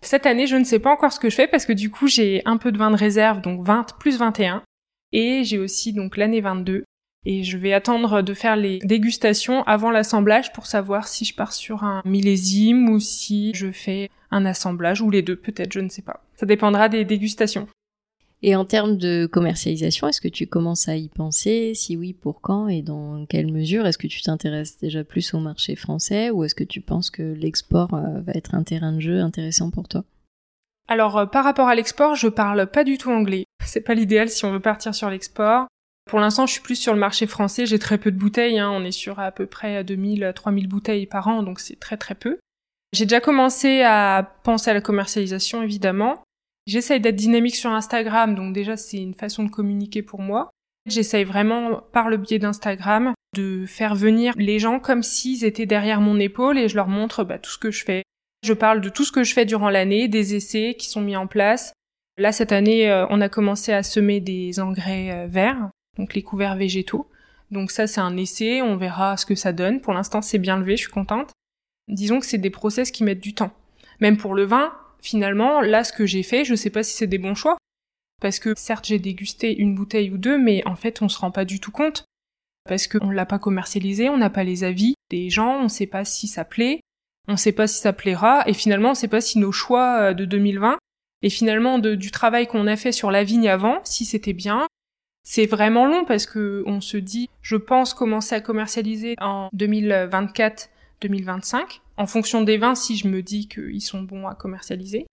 Cette 0.00 0.26
année, 0.26 0.46
je 0.46 0.56
ne 0.56 0.64
sais 0.64 0.78
pas 0.78 0.92
encore 0.92 1.12
ce 1.12 1.20
que 1.20 1.30
je 1.30 1.34
fais 1.34 1.48
parce 1.48 1.66
que 1.66 1.72
du 1.72 1.90
coup, 1.90 2.06
j'ai 2.06 2.42
un 2.44 2.56
peu 2.56 2.72
de 2.72 2.78
vin 2.78 2.90
de 2.90 2.96
réserve, 2.96 3.40
donc 3.40 3.64
20 3.64 3.98
plus 3.98 4.18
21. 4.18 4.62
Et 5.12 5.44
j'ai 5.44 5.58
aussi 5.58 5.92
donc 5.92 6.16
l'année 6.16 6.40
22. 6.40 6.84
Et 7.26 7.42
je 7.42 7.58
vais 7.58 7.72
attendre 7.72 8.22
de 8.22 8.34
faire 8.34 8.56
les 8.56 8.78
dégustations 8.78 9.62
avant 9.64 9.90
l'assemblage 9.90 10.52
pour 10.52 10.66
savoir 10.66 11.08
si 11.08 11.24
je 11.24 11.34
pars 11.34 11.52
sur 11.52 11.82
un 11.82 12.00
millésime 12.04 12.88
ou 12.88 13.00
si 13.00 13.52
je 13.54 13.72
fais 13.72 14.08
un 14.30 14.46
assemblage 14.46 15.00
ou 15.00 15.10
les 15.10 15.22
deux, 15.22 15.36
peut-être, 15.36 15.72
je 15.72 15.80
ne 15.80 15.88
sais 15.88 16.02
pas. 16.02 16.22
Ça 16.36 16.46
dépendra 16.46 16.88
des 16.88 17.04
dégustations. 17.04 17.66
Et 18.42 18.54
en 18.54 18.64
termes 18.64 18.96
de 18.96 19.26
commercialisation, 19.26 20.06
est-ce 20.06 20.20
que 20.20 20.28
tu 20.28 20.46
commences 20.46 20.88
à 20.88 20.96
y 20.96 21.08
penser? 21.08 21.72
Si 21.74 21.96
oui, 21.96 22.12
pour 22.12 22.40
quand 22.40 22.68
et 22.68 22.82
dans 22.82 23.26
quelle 23.26 23.52
mesure? 23.52 23.84
Est-ce 23.86 23.98
que 23.98 24.06
tu 24.06 24.22
t'intéresses 24.22 24.78
déjà 24.78 25.02
plus 25.02 25.34
au 25.34 25.40
marché 25.40 25.74
français 25.74 26.30
ou 26.30 26.44
est-ce 26.44 26.54
que 26.54 26.64
tu 26.64 26.80
penses 26.80 27.10
que 27.10 27.22
l'export 27.22 27.94
euh, 27.94 28.20
va 28.20 28.32
être 28.34 28.54
un 28.54 28.62
terrain 28.62 28.92
de 28.92 29.00
jeu 29.00 29.20
intéressant 29.20 29.70
pour 29.70 29.88
toi? 29.88 30.04
Alors, 30.86 31.18
euh, 31.18 31.26
par 31.26 31.42
rapport 31.42 31.66
à 31.66 31.74
l'export, 31.74 32.14
je 32.14 32.28
parle 32.28 32.66
pas 32.68 32.84
du 32.84 32.96
tout 32.96 33.10
anglais. 33.10 33.44
C'est 33.64 33.80
pas 33.80 33.94
l'idéal 33.94 34.28
si 34.28 34.44
on 34.44 34.52
veut 34.52 34.60
partir 34.60 34.94
sur 34.94 35.10
l'export. 35.10 35.66
Pour 36.08 36.20
l'instant, 36.20 36.46
je 36.46 36.52
suis 36.52 36.62
plus 36.62 36.76
sur 36.76 36.94
le 36.94 37.00
marché 37.00 37.26
français. 37.26 37.66
J'ai 37.66 37.80
très 37.80 37.98
peu 37.98 38.12
de 38.12 38.16
bouteilles. 38.16 38.60
Hein. 38.60 38.70
On 38.72 38.84
est 38.84 38.92
sur 38.92 39.18
à 39.18 39.32
peu 39.32 39.46
près 39.46 39.82
2000, 39.82 40.32
3000 40.34 40.68
bouteilles 40.68 41.06
par 41.06 41.26
an, 41.26 41.42
donc 41.42 41.58
c'est 41.58 41.78
très 41.78 41.96
très 41.96 42.14
peu. 42.14 42.38
J'ai 42.94 43.04
déjà 43.04 43.20
commencé 43.20 43.82
à 43.82 44.36
penser 44.44 44.70
à 44.70 44.74
la 44.74 44.80
commercialisation, 44.80 45.62
évidemment. 45.62 46.22
J'essaye 46.68 47.00
d'être 47.00 47.16
dynamique 47.16 47.56
sur 47.56 47.70
Instagram, 47.70 48.34
donc 48.34 48.52
déjà 48.52 48.76
c'est 48.76 48.98
une 48.98 49.14
façon 49.14 49.42
de 49.42 49.48
communiquer 49.48 50.02
pour 50.02 50.20
moi. 50.20 50.50
J'essaye 50.84 51.24
vraiment, 51.24 51.80
par 51.94 52.10
le 52.10 52.18
biais 52.18 52.38
d'Instagram, 52.38 53.14
de 53.34 53.64
faire 53.64 53.94
venir 53.94 54.34
les 54.36 54.58
gens 54.58 54.78
comme 54.78 55.02
s'ils 55.02 55.46
étaient 55.46 55.64
derrière 55.64 56.02
mon 56.02 56.20
épaule 56.20 56.58
et 56.58 56.68
je 56.68 56.76
leur 56.76 56.88
montre 56.88 57.24
bah, 57.24 57.38
tout 57.38 57.50
ce 57.50 57.56
que 57.56 57.70
je 57.70 57.84
fais. 57.84 58.02
Je 58.44 58.52
parle 58.52 58.82
de 58.82 58.90
tout 58.90 59.04
ce 59.04 59.12
que 59.12 59.24
je 59.24 59.32
fais 59.32 59.46
durant 59.46 59.70
l'année, 59.70 60.08
des 60.08 60.34
essais 60.34 60.76
qui 60.78 60.90
sont 60.90 61.00
mis 61.00 61.16
en 61.16 61.26
place. 61.26 61.72
Là, 62.18 62.32
cette 62.32 62.52
année, 62.52 62.90
euh, 62.90 63.06
on 63.08 63.22
a 63.22 63.30
commencé 63.30 63.72
à 63.72 63.82
semer 63.82 64.20
des 64.20 64.60
engrais 64.60 65.10
euh, 65.10 65.26
verts, 65.26 65.70
donc 65.96 66.12
les 66.12 66.22
couverts 66.22 66.56
végétaux. 66.56 67.08
Donc 67.50 67.70
ça, 67.70 67.86
c'est 67.86 68.02
un 68.02 68.14
essai, 68.18 68.60
on 68.60 68.76
verra 68.76 69.16
ce 69.16 69.24
que 69.24 69.34
ça 69.34 69.54
donne. 69.54 69.80
Pour 69.80 69.94
l'instant, 69.94 70.20
c'est 70.20 70.38
bien 70.38 70.58
levé, 70.58 70.76
je 70.76 70.82
suis 70.82 70.92
contente. 70.92 71.30
Disons 71.88 72.20
que 72.20 72.26
c'est 72.26 72.36
des 72.36 72.50
process 72.50 72.90
qui 72.90 73.04
mettent 73.04 73.22
du 73.22 73.32
temps. 73.32 73.52
Même 74.00 74.18
pour 74.18 74.34
le 74.34 74.44
vin, 74.44 74.70
finalement, 75.00 75.60
là, 75.60 75.84
ce 75.84 75.92
que 75.92 76.06
j'ai 76.06 76.22
fait, 76.22 76.44
je 76.44 76.54
sais 76.54 76.70
pas 76.70 76.82
si 76.82 76.94
c'est 76.94 77.06
des 77.06 77.18
bons 77.18 77.34
choix. 77.34 77.56
Parce 78.20 78.38
que 78.38 78.54
certes, 78.56 78.86
j'ai 78.86 78.98
dégusté 78.98 79.56
une 79.56 79.74
bouteille 79.74 80.10
ou 80.10 80.18
deux, 80.18 80.38
mais 80.38 80.66
en 80.66 80.76
fait, 80.76 81.02
on 81.02 81.08
se 81.08 81.18
rend 81.18 81.30
pas 81.30 81.44
du 81.44 81.60
tout 81.60 81.70
compte. 81.70 82.04
Parce 82.68 82.88
qu'on 82.88 83.10
l'a 83.10 83.26
pas 83.26 83.38
commercialisé, 83.38 84.08
on 84.08 84.18
n'a 84.18 84.30
pas 84.30 84.44
les 84.44 84.64
avis 84.64 84.94
des 85.10 85.30
gens, 85.30 85.62
on 85.62 85.68
sait 85.68 85.86
pas 85.86 86.04
si 86.04 86.26
ça 86.26 86.44
plaît. 86.44 86.80
On 87.28 87.36
sait 87.36 87.52
pas 87.52 87.66
si 87.66 87.80
ça 87.80 87.92
plaira 87.92 88.48
et 88.48 88.54
finalement 88.54 88.92
on 88.92 88.94
sait 88.94 89.06
pas 89.06 89.20
si 89.20 89.38
nos 89.38 89.52
choix 89.52 90.14
de 90.14 90.24
2020 90.24 90.78
et 91.20 91.28
finalement 91.28 91.78
du 91.78 92.10
travail 92.10 92.46
qu'on 92.46 92.66
a 92.66 92.76
fait 92.76 92.92
sur 92.92 93.10
la 93.10 93.22
vigne 93.22 93.50
avant, 93.50 93.80
si 93.84 94.06
c'était 94.06 94.32
bien. 94.32 94.66
C'est 95.24 95.44
vraiment 95.44 95.86
long 95.86 96.06
parce 96.06 96.24
que 96.24 96.62
on 96.66 96.80
se 96.80 96.96
dit, 96.96 97.28
je 97.42 97.56
pense 97.56 97.92
commencer 97.92 98.34
à 98.34 98.40
commercialiser 98.40 99.14
en 99.20 99.50
2024-2025 99.54 101.80
en 101.98 102.06
fonction 102.06 102.42
des 102.42 102.56
vins 102.56 102.74
si 102.74 102.96
je 102.96 103.08
me 103.08 103.22
dis 103.22 103.48
qu'ils 103.48 103.82
sont 103.82 104.02
bons 104.02 104.26
à 104.26 104.34
commercialiser. 104.34 105.06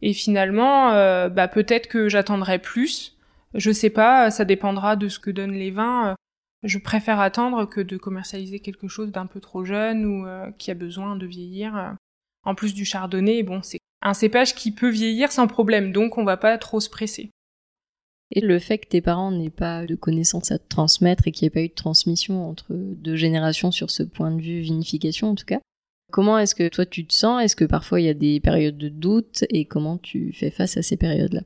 Et 0.00 0.14
finalement, 0.14 0.92
euh, 0.92 1.28
bah 1.28 1.48
peut-être 1.48 1.88
que 1.88 2.08
j'attendrai 2.08 2.58
plus. 2.58 3.18
Je 3.52 3.70
sais 3.72 3.90
pas, 3.90 4.30
ça 4.30 4.44
dépendra 4.44 4.96
de 4.96 5.08
ce 5.08 5.18
que 5.18 5.30
donnent 5.30 5.58
les 5.58 5.72
vins. 5.72 6.14
Je 6.62 6.78
préfère 6.78 7.20
attendre 7.20 7.66
que 7.66 7.80
de 7.80 7.96
commercialiser 7.96 8.60
quelque 8.60 8.88
chose 8.88 9.10
d'un 9.10 9.26
peu 9.26 9.40
trop 9.40 9.64
jeune 9.64 10.06
ou 10.06 10.26
euh, 10.26 10.50
qui 10.56 10.70
a 10.70 10.74
besoin 10.74 11.16
de 11.16 11.26
vieillir. 11.26 11.96
En 12.44 12.54
plus 12.54 12.72
du 12.74 12.84
chardonnay, 12.84 13.42
bon, 13.42 13.60
c'est 13.62 13.80
un 14.00 14.14
cépage 14.14 14.54
qui 14.54 14.72
peut 14.72 14.88
vieillir 14.88 15.32
sans 15.32 15.46
problème, 15.46 15.92
donc 15.92 16.16
on 16.16 16.24
va 16.24 16.36
pas 16.36 16.56
trop 16.58 16.80
se 16.80 16.88
presser. 16.88 17.30
Et 18.30 18.40
le 18.40 18.58
fait 18.60 18.78
que 18.78 18.88
tes 18.88 19.00
parents 19.00 19.32
n'aient 19.32 19.50
pas 19.50 19.84
de 19.84 19.96
connaissances 19.96 20.52
à 20.52 20.58
te 20.58 20.68
transmettre 20.68 21.26
et 21.26 21.32
qu'il 21.32 21.44
n'y 21.44 21.48
ait 21.48 21.50
pas 21.50 21.62
eu 21.62 21.68
de 21.68 21.74
transmission 21.74 22.48
entre 22.48 22.72
deux 22.72 23.16
générations 23.16 23.72
sur 23.72 23.90
ce 23.90 24.04
point 24.04 24.30
de 24.30 24.40
vue 24.40 24.60
vinification 24.60 25.30
en 25.30 25.34
tout 25.34 25.44
cas, 25.44 25.60
comment 26.10 26.38
est-ce 26.38 26.54
que 26.54 26.68
toi 26.68 26.86
tu 26.86 27.06
te 27.06 27.14
sens? 27.14 27.42
Est-ce 27.42 27.56
que 27.56 27.64
parfois 27.64 28.00
il 28.00 28.06
y 28.06 28.10
a 28.10 28.14
des 28.14 28.40
périodes 28.40 28.78
de 28.78 28.88
doute? 28.88 29.44
Et 29.50 29.64
comment 29.64 29.98
tu 29.98 30.32
fais 30.32 30.50
face 30.50 30.76
à 30.76 30.82
ces 30.82 30.96
périodes-là? 30.96 31.42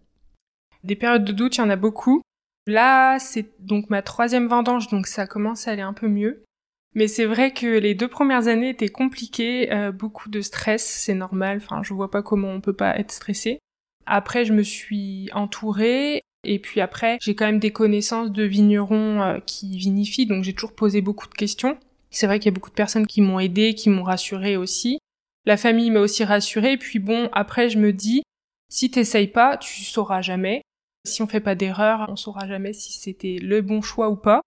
Des 0.83 0.97
périodes 0.97 1.25
de 1.25 1.33
doute, 1.33 1.57
il 1.57 1.61
y 1.61 1.65
en 1.65 1.71
a 1.71 1.77
beaucoup. 1.77 2.23
Là, 2.67 3.19
c'est 3.19 3.51
donc 3.61 3.91
ma 3.91 4.03
troisième 4.03 4.49
vendange, 4.49 4.89
donc 4.89 5.07
ça 5.07 5.27
commence 5.27 5.69
à 5.69 5.73
aller 5.73 5.83
un 5.83 5.93
peu 5.93 6.09
mieux. 6.09 6.43
Mais 6.95 7.09
c'est 7.09 7.25
vrai 7.25 7.53
que 7.53 7.67
les 7.67 7.95
deux 7.95 8.09
premières 8.09 8.47
années 8.47 8.71
étaient 8.71 8.89
compliquées, 8.89 9.73
euh, 9.73 9.93
beaucoup 9.93 10.29
de 10.29 10.41
stress, 10.41 10.85
c'est 10.85 11.15
normal. 11.15 11.59
Enfin, 11.63 11.83
je 11.83 11.93
vois 11.93 12.11
pas 12.11 12.23
comment 12.23 12.51
on 12.51 12.61
peut 12.61 12.73
pas 12.73 12.97
être 12.99 13.13
stressé. 13.13 13.59
Après, 14.07 14.45
je 14.45 14.53
me 14.53 14.63
suis 14.63 15.29
entourée. 15.33 16.23
Et 16.45 16.59
puis 16.59 16.81
après, 16.81 17.19
j'ai 17.21 17.35
quand 17.35 17.47
même 17.47 17.59
des 17.59 17.73
connaissances 17.73 18.31
de 18.31 18.45
vignerons 18.45 19.23
euh, 19.23 19.39
qui 19.47 19.79
vinifient, 19.79 20.27
donc 20.27 20.45
j'ai 20.45 20.53
toujours 20.53 20.75
posé 20.75 21.01
beaucoup 21.01 21.27
de 21.27 21.35
questions. 21.35 21.79
C'est 22.15 22.29
vrai 22.29 22.39
qu'il 22.39 22.47
y 22.47 22.55
a 22.55 22.55
beaucoup 22.55 22.71
de 22.71 22.75
personnes 22.75 23.09
qui 23.09 23.21
m'ont 23.21 23.41
aidé, 23.41 23.75
qui 23.75 23.91
m'ont 23.91 24.05
rassuré 24.05 24.57
aussi. 24.57 25.01
La 25.47 25.57
famille 25.57 25.91
m'a 25.91 25.99
aussi 25.99 26.23
rassurée. 26.23 26.77
Puis 26.77 27.01
bon, 27.01 27.29
après, 27.33 27.69
je 27.69 27.79
me 27.79 27.93
dis, 27.93 28.23
si 28.71 28.89
t'essayes 28.89 29.29
pas, 29.29 29.57
tu 29.57 29.83
sauras 29.83 30.23
jamais. 30.23 30.63
Si 31.05 31.23
on 31.23 31.27
fait 31.27 31.41
pas 31.41 31.57
d'erreur, 31.57 32.07
on 32.09 32.15
saura 32.15 32.47
jamais 32.47 32.73
si 32.73 32.93
c'était 32.93 33.39
le 33.43 33.63
bon 33.63 33.83
choix 33.83 34.11
ou 34.11 34.17
pas. 34.17 34.43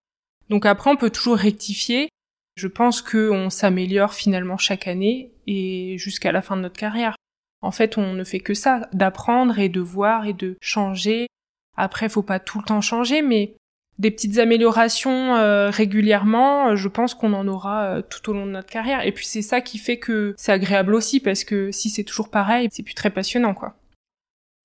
Donc 0.50 0.65
après, 0.65 0.89
on 0.89 0.95
peut 0.95 1.09
toujours 1.09 1.36
rectifier. 1.36 2.07
Je 2.55 2.67
pense 2.67 3.01
qu'on 3.01 3.50
s'améliore 3.50 4.13
finalement 4.13 4.57
chaque 4.57 4.88
année 4.88 5.33
et 5.45 5.97
jusqu'à 5.97 6.31
la 6.31 6.41
fin 6.41 6.55
de 6.55 6.62
notre 6.62 6.79
carrière. 6.79 7.17
En 7.62 7.71
fait, 7.71 7.97
on 7.97 8.13
ne 8.13 8.24
fait 8.24 8.39
que 8.39 8.53
ça, 8.53 8.88
d'apprendre 8.93 9.59
et 9.59 9.67
de 9.67 9.81
voir 9.81 10.25
et 10.25 10.33
de 10.33 10.55
changer. 10.62 11.27
Après, 11.75 12.07
faut 12.07 12.24
pas 12.24 12.39
tout 12.39 12.59
le 12.59 12.63
temps 12.63 12.81
changer, 12.81 13.21
mais 13.21 13.56
des 14.00 14.12
petites 14.12 14.38
améliorations 14.38 15.36
euh, 15.36 15.70
régulièrement, 15.70 16.75
je 16.75 16.88
pense 16.88 17.16
qu'on 17.16 17.34
en 17.34 17.48
aura 17.48 17.86
euh, 17.86 18.01
tout 18.01 18.30
au 18.30 18.34
long 18.34 18.46
de 18.46 18.51
notre 18.51 18.70
carrière. 18.70 19.06
Et 19.06 19.12
puis 19.12 19.25
c'est 19.25 19.42
ça 19.42 19.62
qui 19.62 19.77
fait 19.77 19.98
que 19.98 20.36
c'est 20.38 20.51
agréable 20.51 20.94
aussi, 20.94 21.20
parce 21.20 21.44
que 21.44 21.72
si 21.72 21.89
c'est 21.89 22.04
toujours 22.04 22.30
pareil, 22.30 22.70
c'est 22.72 22.84
plus 22.84 22.94
très 22.94 23.10
passionnant, 23.10 23.54
quoi. 23.54 23.75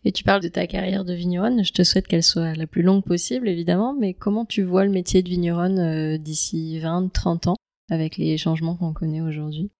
Et 0.04 0.12
tu 0.12 0.24
parles 0.24 0.42
de 0.42 0.48
ta 0.48 0.66
carrière 0.66 1.04
de 1.04 1.14
vigneronne. 1.14 1.64
Je 1.64 1.72
te 1.72 1.84
souhaite 1.84 2.08
qu'elle 2.08 2.24
soit 2.24 2.54
la 2.54 2.66
plus 2.66 2.82
longue 2.82 3.04
possible, 3.04 3.48
évidemment. 3.48 3.94
Mais 3.98 4.14
comment 4.14 4.44
tu 4.44 4.62
vois 4.62 4.84
le 4.84 4.90
métier 4.90 5.22
de 5.22 5.28
vigneronne 5.28 5.78
euh, 5.78 6.18
d'ici 6.18 6.80
20, 6.80 7.12
30 7.12 7.46
ans 7.46 7.56
avec 7.88 8.16
les 8.16 8.36
changements 8.36 8.74
qu'on 8.74 8.92
connaît 8.92 9.20
aujourd'hui? 9.20 9.70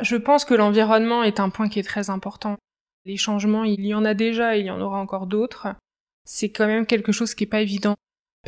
Je 0.00 0.16
pense 0.16 0.44
que 0.44 0.54
l'environnement 0.54 1.22
est 1.22 1.40
un 1.40 1.50
point 1.50 1.68
qui 1.68 1.78
est 1.78 1.84
très 1.84 2.10
important. 2.10 2.56
Les 3.04 3.16
changements, 3.16 3.64
il 3.64 3.86
y 3.86 3.94
en 3.94 4.04
a 4.04 4.14
déjà, 4.14 4.56
il 4.56 4.66
y 4.66 4.70
en 4.70 4.80
aura 4.80 5.00
encore 5.00 5.26
d'autres. 5.26 5.68
C'est 6.24 6.50
quand 6.50 6.66
même 6.66 6.84
quelque 6.84 7.12
chose 7.12 7.34
qui 7.34 7.44
est 7.44 7.48
pas 7.48 7.62
évident 7.62 7.94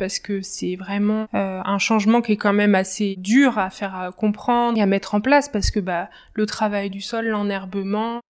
parce 0.01 0.17
que 0.17 0.41
c'est 0.41 0.75
vraiment 0.75 1.27
euh, 1.35 1.61
un 1.63 1.77
changement 1.77 2.21
qui 2.21 2.31
est 2.31 2.37
quand 2.37 2.53
même 2.53 2.73
assez 2.73 3.15
dur 3.17 3.59
à 3.59 3.69
faire 3.69 4.11
comprendre 4.17 4.79
et 4.79 4.81
à 4.81 4.87
mettre 4.87 5.13
en 5.13 5.21
place 5.21 5.47
parce 5.47 5.69
que 5.69 5.79
bah 5.79 6.09
le 6.33 6.47
travail 6.47 6.89
du 6.89 7.01
sol, 7.01 7.27
l'enherbement, 7.27 8.21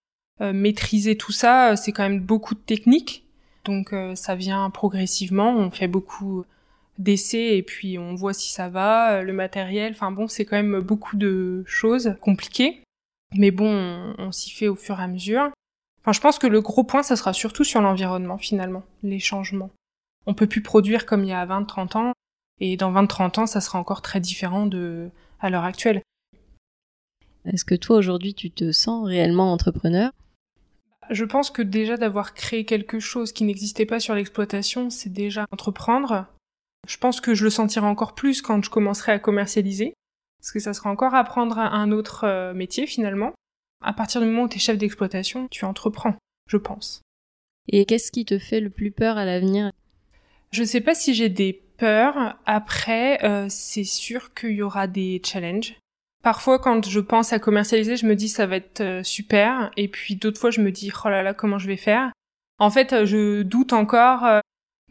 euh, 0.41 0.53
maîtriser 0.53 1.15
tout 1.15 1.31
ça, 1.31 1.75
c'est 1.75 1.91
quand 1.91 2.03
même 2.03 2.19
beaucoup 2.19 2.55
de 2.55 2.59
techniques. 2.59 3.25
Donc 3.63 3.93
euh, 3.93 4.15
ça 4.15 4.33
vient 4.33 4.71
progressivement, 4.71 5.55
on 5.55 5.69
fait 5.69 5.87
beaucoup 5.87 6.45
d'essais 6.97 7.57
et 7.57 7.63
puis 7.63 7.99
on 7.99 8.15
voit 8.15 8.33
si 8.33 8.51
ça 8.51 8.67
va, 8.67 9.19
euh, 9.19 9.21
le 9.21 9.33
matériel, 9.33 9.93
enfin 9.93 10.11
bon, 10.11 10.27
c'est 10.27 10.45
quand 10.45 10.55
même 10.55 10.79
beaucoup 10.79 11.15
de 11.15 11.63
choses 11.67 12.15
compliquées. 12.21 12.81
Mais 13.35 13.51
bon, 13.51 14.15
on, 14.17 14.31
s'y 14.31 14.49
fait 14.49 14.67
au 14.67 14.75
fur 14.75 14.99
et 14.99 15.03
à 15.03 15.07
mesure. 15.07 15.51
Enfin, 16.01 16.11
je 16.11 16.19
pense 16.19 16.39
que 16.39 16.47
le 16.47 16.59
gros 16.59 16.83
point, 16.83 17.03
ça 17.03 17.15
sera 17.15 17.33
surtout 17.33 17.63
sur 17.63 17.79
l'environnement, 17.79 18.37
finalement, 18.37 18.83
les 19.03 19.19
changements. 19.19 19.69
On 20.25 20.33
peut 20.33 20.47
plus 20.47 20.61
produire 20.61 21.05
comme 21.05 21.23
il 21.23 21.29
y 21.29 21.33
a 21.33 21.45
20-30 21.45 21.97
ans, 21.97 22.13
et 22.59 22.77
dans 22.77 22.91
20-30 22.91 23.41
ans, 23.41 23.45
ça 23.47 23.61
sera 23.61 23.79
encore 23.79 24.01
très 24.01 24.19
différent 24.19 24.67
de 24.67 25.09
à 25.39 25.49
l'heure 25.49 25.63
actuelle. 25.63 26.01
Est-ce 27.45 27.65
que 27.65 27.75
toi, 27.75 27.97
aujourd'hui, 27.97 28.35
tu 28.35 28.51
te 28.51 28.71
sens 28.71 29.05
réellement 29.05 29.51
entrepreneur? 29.51 30.11
Je 31.09 31.25
pense 31.25 31.49
que 31.49 31.63
déjà 31.63 31.97
d'avoir 31.97 32.33
créé 32.33 32.65
quelque 32.65 32.99
chose 32.99 33.31
qui 33.31 33.43
n'existait 33.43 33.87
pas 33.87 33.99
sur 33.99 34.13
l'exploitation, 34.13 34.89
c'est 34.89 35.11
déjà 35.11 35.45
entreprendre. 35.51 36.27
Je 36.87 36.97
pense 36.97 37.19
que 37.19 37.33
je 37.33 37.43
le 37.43 37.49
sentirai 37.49 37.85
encore 37.85 38.13
plus 38.13 38.41
quand 38.41 38.63
je 38.63 38.69
commencerai 38.69 39.11
à 39.11 39.19
commercialiser, 39.19 39.93
parce 40.39 40.51
que 40.51 40.59
ça 40.59 40.73
sera 40.73 40.89
encore 40.89 41.15
apprendre 41.15 41.57
un 41.57 41.91
autre 41.91 42.25
euh, 42.25 42.53
métier 42.53 42.85
finalement. 42.85 43.33
À 43.83 43.93
partir 43.93 44.21
du 44.21 44.27
moment 44.27 44.43
où 44.43 44.49
tu 44.49 44.57
es 44.57 44.59
chef 44.59 44.77
d'exploitation, 44.77 45.47
tu 45.49 45.65
entreprends, 45.65 46.15
je 46.47 46.57
pense. 46.57 47.01
Et 47.67 47.85
qu'est-ce 47.85 48.11
qui 48.11 48.25
te 48.25 48.37
fait 48.37 48.59
le 48.59 48.69
plus 48.69 48.91
peur 48.91 49.17
à 49.17 49.25
l'avenir? 49.25 49.71
Je 50.51 50.63
sais 50.63 50.81
pas 50.81 50.95
si 50.95 51.13
j'ai 51.13 51.29
des 51.29 51.61
peurs. 51.77 52.35
Après, 52.45 53.23
euh, 53.23 53.47
c'est 53.49 53.83
sûr 53.83 54.33
qu'il 54.33 54.51
y 54.51 54.61
aura 54.61 54.87
des 54.87 55.21
challenges. 55.25 55.75
Parfois, 56.23 56.59
quand 56.59 56.87
je 56.87 56.99
pense 56.99 57.33
à 57.33 57.39
commercialiser, 57.39 57.97
je 57.97 58.05
me 58.05 58.15
dis 58.15 58.29
ça 58.29 58.45
va 58.45 58.57
être 58.57 58.81
euh, 58.81 59.03
super, 59.03 59.71
et 59.75 59.87
puis 59.87 60.15
d'autres 60.15 60.39
fois, 60.39 60.51
je 60.51 60.61
me 60.61 60.71
dis 60.71 60.91
oh 61.03 61.09
là 61.09 61.23
là, 61.23 61.33
comment 61.33 61.57
je 61.57 61.67
vais 61.67 61.77
faire? 61.77 62.11
En 62.59 62.69
fait, 62.69 63.05
je 63.05 63.41
doute 63.41 63.73
encore 63.73 64.41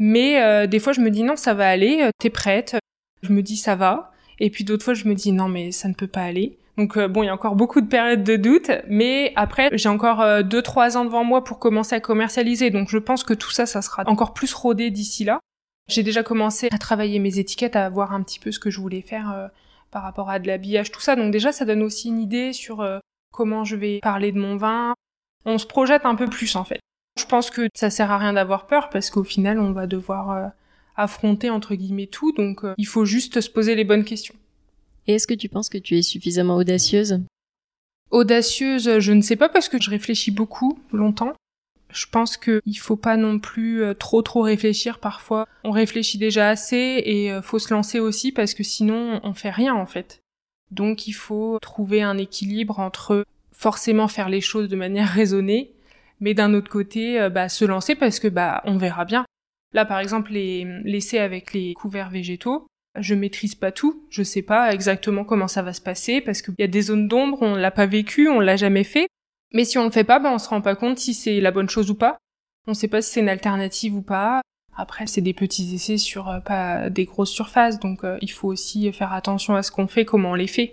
mais 0.00 0.42
euh, 0.42 0.66
des 0.66 0.78
fois, 0.78 0.94
je 0.94 1.02
me 1.02 1.10
dis 1.10 1.22
non, 1.22 1.36
ça 1.36 1.52
va 1.52 1.68
aller, 1.68 2.00
euh, 2.02 2.10
t'es 2.18 2.30
prête. 2.30 2.76
Je 3.22 3.32
me 3.32 3.42
dis 3.42 3.58
ça 3.58 3.76
va. 3.76 4.12
Et 4.40 4.48
puis 4.48 4.64
d'autres 4.64 4.82
fois, 4.82 4.94
je 4.94 5.06
me 5.06 5.14
dis 5.14 5.30
non, 5.30 5.46
mais 5.46 5.72
ça 5.72 5.88
ne 5.88 5.94
peut 5.94 6.06
pas 6.06 6.22
aller. 6.22 6.56
Donc 6.78 6.96
euh, 6.96 7.06
bon, 7.06 7.22
il 7.22 7.26
y 7.26 7.28
a 7.28 7.34
encore 7.34 7.54
beaucoup 7.54 7.82
de 7.82 7.86
périodes 7.86 8.24
de 8.24 8.36
doute, 8.36 8.70
mais 8.88 9.34
après, 9.36 9.68
j'ai 9.74 9.90
encore 9.90 10.42
deux, 10.42 10.62
trois 10.62 10.96
ans 10.96 11.04
devant 11.04 11.22
moi 11.22 11.44
pour 11.44 11.58
commencer 11.58 11.94
à 11.94 12.00
commercialiser. 12.00 12.70
Donc 12.70 12.88
je 12.88 12.96
pense 12.96 13.22
que 13.24 13.34
tout 13.34 13.50
ça, 13.50 13.66
ça 13.66 13.82
sera 13.82 14.04
encore 14.06 14.32
plus 14.32 14.54
rodé 14.54 14.90
d'ici 14.90 15.24
là. 15.24 15.38
J'ai 15.88 16.02
déjà 16.02 16.22
commencé 16.22 16.68
à 16.70 16.78
travailler 16.78 17.18
mes 17.18 17.38
étiquettes, 17.38 17.76
à 17.76 17.88
voir 17.88 18.12
un 18.12 18.22
petit 18.22 18.38
peu 18.38 18.52
ce 18.52 18.60
que 18.60 18.70
je 18.70 18.80
voulais 18.80 19.02
faire 19.02 19.50
par 19.90 20.02
rapport 20.02 20.30
à 20.30 20.38
de 20.38 20.46
l'habillage, 20.46 20.92
tout 20.92 21.00
ça. 21.00 21.16
Donc 21.16 21.32
déjà, 21.32 21.50
ça 21.50 21.64
donne 21.64 21.82
aussi 21.82 22.08
une 22.08 22.20
idée 22.20 22.52
sur 22.52 22.86
comment 23.32 23.64
je 23.64 23.76
vais 23.76 23.98
parler 24.00 24.32
de 24.32 24.38
mon 24.38 24.56
vin. 24.56 24.94
On 25.44 25.58
se 25.58 25.66
projette 25.66 26.04
un 26.04 26.14
peu 26.14 26.26
plus 26.26 26.54
en 26.56 26.64
fait. 26.64 26.80
Je 27.18 27.24
pense 27.24 27.50
que 27.50 27.68
ça 27.74 27.90
sert 27.90 28.10
à 28.10 28.18
rien 28.18 28.32
d'avoir 28.32 28.66
peur 28.66 28.88
parce 28.90 29.10
qu'au 29.10 29.24
final, 29.24 29.58
on 29.58 29.72
va 29.72 29.86
devoir 29.86 30.30
euh, 30.30 30.48
affronter 30.96 31.50
entre 31.50 31.74
guillemets 31.74 32.06
tout, 32.06 32.32
donc 32.32 32.64
euh, 32.64 32.74
il 32.78 32.86
faut 32.86 33.04
juste 33.04 33.40
se 33.40 33.50
poser 33.50 33.74
les 33.74 33.84
bonnes 33.84 34.04
questions. 34.04 34.34
Et 35.06 35.14
est-ce 35.14 35.26
que 35.26 35.34
tu 35.34 35.48
penses 35.48 35.68
que 35.68 35.78
tu 35.78 35.96
es 35.96 36.02
suffisamment 36.02 36.56
audacieuse? 36.56 37.20
Audacieuse, 38.10 38.98
je 38.98 39.12
ne 39.12 39.22
sais 39.22 39.36
pas 39.36 39.48
parce 39.48 39.68
que 39.68 39.80
je 39.80 39.90
réfléchis 39.90 40.30
beaucoup, 40.30 40.78
longtemps. 40.92 41.32
Je 41.92 42.06
pense 42.06 42.36
qu'il 42.36 42.78
faut 42.78 42.96
pas 42.96 43.16
non 43.16 43.38
plus 43.38 43.82
euh, 43.82 43.94
trop 43.94 44.22
trop 44.22 44.42
réfléchir 44.42 44.98
parfois. 44.98 45.46
On 45.64 45.70
réfléchit 45.70 46.18
déjà 46.18 46.48
assez 46.48 47.02
et 47.04 47.32
faut 47.42 47.58
se 47.58 47.72
lancer 47.72 48.00
aussi 48.00 48.32
parce 48.32 48.54
que 48.54 48.62
sinon 48.62 49.20
on 49.22 49.34
fait 49.34 49.50
rien 49.50 49.74
en 49.74 49.86
fait. 49.86 50.22
Donc 50.70 51.06
il 51.06 51.12
faut 51.12 51.58
trouver 51.60 52.02
un 52.02 52.18
équilibre 52.18 52.78
entre 52.78 53.24
forcément 53.52 54.08
faire 54.08 54.28
les 54.28 54.40
choses 54.40 54.68
de 54.68 54.76
manière 54.76 55.08
raisonnée 55.12 55.74
mais 56.20 56.34
d'un 56.34 56.54
autre 56.54 56.70
côté, 56.70 57.18
euh, 57.18 57.30
bah, 57.30 57.48
se 57.48 57.64
lancer 57.64 57.94
parce 57.94 58.20
que 58.20 58.28
bah 58.28 58.62
on 58.66 58.76
verra 58.76 59.04
bien. 59.04 59.24
Là, 59.72 59.84
par 59.84 59.98
exemple, 59.98 60.32
les 60.32 60.64
l'essai 60.84 61.18
avec 61.18 61.52
les 61.52 61.74
couverts 61.74 62.10
végétaux, 62.10 62.66
je 62.98 63.14
maîtrise 63.14 63.54
pas 63.54 63.72
tout, 63.72 64.04
je 64.10 64.22
sais 64.22 64.42
pas 64.42 64.72
exactement 64.74 65.24
comment 65.24 65.48
ça 65.48 65.62
va 65.62 65.72
se 65.72 65.80
passer 65.80 66.20
parce 66.20 66.42
qu'il 66.42 66.54
y 66.58 66.64
a 66.64 66.68
des 66.68 66.82
zones 66.82 67.08
d'ombre, 67.08 67.38
on 67.40 67.54
l'a 67.54 67.70
pas 67.70 67.86
vécu, 67.86 68.28
on 68.28 68.40
l'a 68.40 68.56
jamais 68.56 68.84
fait. 68.84 69.06
Mais 69.52 69.64
si 69.64 69.78
on 69.78 69.84
le 69.84 69.90
fait 69.90 70.04
pas, 70.04 70.18
bah 70.18 70.30
on 70.32 70.38
se 70.38 70.48
rend 70.48 70.60
pas 70.60 70.76
compte 70.76 70.98
si 70.98 71.14
c'est 71.14 71.40
la 71.40 71.50
bonne 71.50 71.68
chose 71.68 71.90
ou 71.90 71.94
pas. 71.94 72.18
On 72.66 72.74
sait 72.74 72.88
pas 72.88 73.02
si 73.02 73.12
c'est 73.12 73.20
une 73.20 73.28
alternative 73.28 73.94
ou 73.94 74.02
pas. 74.02 74.42
Après, 74.76 75.06
c'est 75.06 75.20
des 75.20 75.34
petits 75.34 75.74
essais 75.74 75.98
sur 75.98 76.28
euh, 76.28 76.40
pas 76.40 76.88
des 76.90 77.04
grosses 77.04 77.30
surfaces, 77.30 77.80
donc 77.80 78.04
euh, 78.04 78.16
il 78.22 78.30
faut 78.30 78.48
aussi 78.48 78.90
faire 78.92 79.12
attention 79.12 79.54
à 79.54 79.62
ce 79.62 79.70
qu'on 79.70 79.88
fait, 79.88 80.04
comment 80.04 80.30
on 80.30 80.34
les 80.34 80.46
fait. 80.46 80.72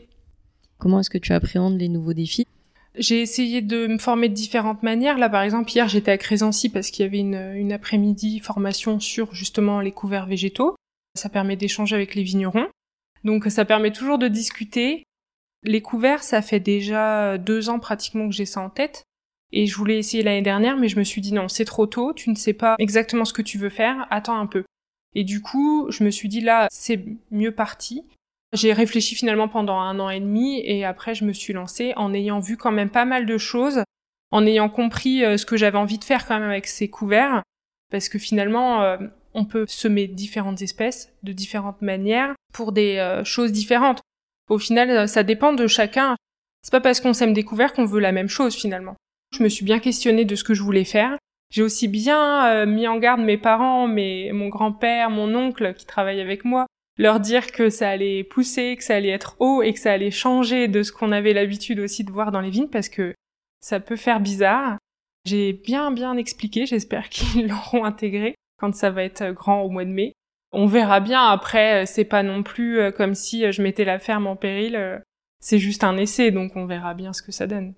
Comment 0.78 1.00
est-ce 1.00 1.10
que 1.10 1.18
tu 1.18 1.34
appréhendes 1.34 1.80
les 1.80 1.90
nouveaux 1.90 2.14
défis? 2.14 2.46
J'ai 2.98 3.22
essayé 3.22 3.62
de 3.62 3.88
me 3.88 3.98
former 3.98 4.30
de 4.30 4.34
différentes 4.34 4.84
manières. 4.84 5.18
Là, 5.18 5.30
par 5.30 5.42
exemple, 5.42 5.72
hier, 5.72 5.88
j'étais 5.88 6.12
à 6.12 6.18
Crésancy 6.18 6.70
parce 6.70 6.90
qu'il 6.90 7.04
y 7.04 7.08
avait 7.08 7.20
une, 7.20 7.54
une 7.56 7.74
après-midi 7.74 8.40
formation 8.40 9.00
sur 9.00 9.34
justement 9.34 9.82
les 9.82 9.92
couverts 9.92 10.26
végétaux. 10.26 10.76
Ça 11.16 11.30
permet 11.30 11.56
d'échanger 11.56 11.96
avec 11.96 12.16
les 12.16 12.24
vignerons. 12.24 12.68
Donc, 13.24 13.46
ça 13.46 13.66
permet 13.66 13.92
toujours 13.92 14.18
de 14.18 14.28
discuter. 14.28 15.04
Les 15.64 15.82
couverts, 15.82 16.24
ça 16.24 16.42
fait 16.42 16.60
déjà 16.60 17.38
deux 17.38 17.70
ans 17.70 17.80
pratiquement 17.80 18.30
que 18.30 18.36
j'ai 18.36 18.46
ça 18.46 18.62
en 18.62 18.70
tête. 18.70 19.04
Et 19.52 19.66
je 19.66 19.76
voulais 19.76 19.98
essayer 19.98 20.24
l'année 20.24 20.42
dernière, 20.42 20.78
mais 20.78 20.90
je 20.90 21.00
me 21.00 21.04
suis 21.04 21.22
dit 21.22 21.34
non, 21.34 21.48
c'est 21.48 21.66
trop 21.66 21.86
tôt, 21.88 22.14
tu 22.14 22.30
ne 22.30 22.36
sais 22.36 22.54
pas 22.54 22.76
exactement 22.80 23.26
ce 23.26 23.34
que 23.34 23.42
tu 23.42 23.58
veux 23.58 23.70
faire, 23.70 24.06
attends 24.10 24.38
un 24.38 24.46
peu. 24.46 24.64
Et 25.16 25.24
du 25.24 25.42
coup, 25.42 25.88
je 25.90 26.04
me 26.04 26.12
suis 26.12 26.28
dit 26.30 26.42
là, 26.42 26.68
c'est 26.70 27.06
mieux 27.32 27.54
parti. 27.54 28.04
J'ai 28.54 28.74
réfléchi 28.74 29.16
finalement 29.16 29.48
pendant 29.48 29.80
un 29.80 30.00
an 30.00 30.10
et 30.10 30.20
demi 30.20 30.62
et 30.64 30.86
après 30.86 31.16
je 31.16 31.26
me 31.26 31.34
suis 31.34 31.54
lancée 31.54 31.94
en 31.98 32.14
ayant 32.14 32.40
vu 32.40 32.56
quand 32.56 32.72
même 32.72 32.90
pas 32.90 33.04
mal 33.04 33.26
de 33.26 33.38
choses, 33.38 33.84
en 34.32 34.46
ayant 34.46 34.70
compris 34.70 35.24
euh, 35.24 35.38
ce 35.38 35.46
que 35.46 35.58
j'avais 35.58 35.78
envie 35.78 35.98
de 35.98 36.04
faire 36.04 36.26
quand 36.26 36.40
même 36.40 36.50
avec 36.50 36.68
ces 36.68 36.90
couverts, 36.90 37.44
parce 37.92 38.08
que 38.08 38.20
finalement 38.20 38.84
euh, 38.84 38.98
on 39.34 39.44
peut 39.44 39.66
semer 39.68 40.08
différentes 40.08 40.62
espèces 40.62 41.14
de 41.24 41.34
différentes 41.34 41.82
manières 41.82 42.36
pour 42.54 42.72
des 42.72 42.98
euh, 42.98 43.24
choses 43.26 43.52
différentes. 43.52 44.02
Au 44.50 44.60
final, 44.60 45.08
ça 45.08 45.24
dépend 45.24 45.54
de 45.54 45.68
chacun. 45.68 46.16
C'est 46.62 46.72
pas 46.72 46.82
parce 46.82 47.01
qu'on 47.01 47.13
sème 47.13 47.34
des 47.34 47.44
couverts 47.44 47.74
qu'on 47.74 47.86
veut 47.86 48.00
la 48.00 48.12
même 48.12 48.30
chose 48.30 48.56
finalement. 48.56 48.96
Je 49.36 49.44
me 49.44 49.50
suis 49.50 49.66
bien 49.66 49.80
questionnée 49.80 50.25
de 50.25 50.36
ce 50.36 50.44
que 50.44 50.54
je 50.54 50.63
voulais 50.63 50.84
faire. 50.84 51.18
J'ai 51.50 51.63
aussi 51.63 51.88
bien 51.88 52.66
mis 52.66 52.88
en 52.88 52.98
garde 52.98 53.22
mes 53.22 53.38
parents, 53.38 53.88
mes, 53.88 54.32
mon 54.34 54.50
grand-père, 54.50 55.10
mon 55.10 55.34
oncle 55.34 55.74
qui 55.74 55.86
travaille 55.86 56.20
avec 56.20 56.44
moi, 56.44 56.66
leur 56.98 57.20
dire 57.20 57.51
que 57.51 57.70
ça 57.70 57.89
allait 57.89 58.24
pousser, 58.24 58.75
que 58.75 58.84
ça 58.84 58.96
allait 58.96 59.10
être 59.10 59.36
haut 59.39 59.62
et 59.62 59.74
que 59.74 59.80
ça 59.80 59.92
allait 59.92 60.12
changer 60.12 60.68
de 60.68 60.84
ce 60.84 60.92
qu'on 60.92 61.12
avait 61.12 61.34
l'habitude 61.34 61.80
aussi 61.80 62.04
de 62.04 62.12
voir 62.12 62.32
dans 62.32 62.42
les 62.42 62.50
vignes 62.50 62.70
parce 62.70 62.89
que 62.89 63.13
ça 63.62 63.80
peut 63.80 63.96
faire 63.96 64.20
bizarre. 64.20 64.77
J'ai 65.25 65.54
bien 65.54 65.92
bien 65.92 66.18
expliqué, 66.18 66.66
j'espère 66.66 67.10
qu'ils 67.10 67.48
l'auront 67.48 67.86
intégré 67.86 68.36
quand 68.58 68.74
ça 68.75 68.89
va 68.89 69.04
être 69.04 69.32
grand 69.32 69.62
au 69.62 69.70
mois 69.70 69.86
de 69.86 69.92
mai. 69.92 70.13
On 70.51 70.66
verra 70.66 71.00
bien 71.00 71.25
après, 71.27 71.86
c'est 71.86 72.06
pas 72.06 72.24
non 72.24 72.44
plus 72.44 72.80
euh, 72.80 72.92
comme 72.92 73.16
si 73.16 73.46
euh, 73.46 73.51
je 73.51 73.62
mettais 73.62 73.86
la 73.86 74.00
ferme 74.00 74.27
en 74.27 74.36
péril, 74.36 74.75
euh, 74.75 74.98
c'est 75.39 75.60
juste 75.60 75.84
un 75.84 75.98
essai 75.98 76.32
donc 76.32 76.56
on 76.56 76.66
verra 76.66 76.94
bien 76.94 77.13
ce 77.13 77.22
que 77.22 77.32
ça 77.32 77.48
donne. 77.48 77.74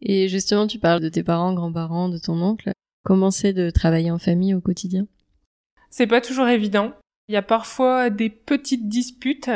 Et 0.00 0.28
justement, 0.28 0.66
tu 0.66 0.78
parles 0.78 1.00
de 1.00 1.08
tes 1.08 1.22
parents, 1.22 1.54
grands-parents, 1.54 2.08
de 2.08 2.18
ton 2.18 2.40
oncle. 2.40 2.72
Comment 3.04 3.30
c'est 3.30 3.52
de 3.52 3.70
travailler 3.70 4.10
en 4.10 4.18
famille 4.18 4.54
au 4.54 4.60
quotidien? 4.60 5.06
C'est 5.90 6.06
pas 6.06 6.20
toujours 6.20 6.48
évident. 6.48 6.92
Il 7.28 7.34
y 7.34 7.36
a 7.36 7.42
parfois 7.42 8.10
des 8.10 8.30
petites 8.30 8.88
disputes. 8.88 9.50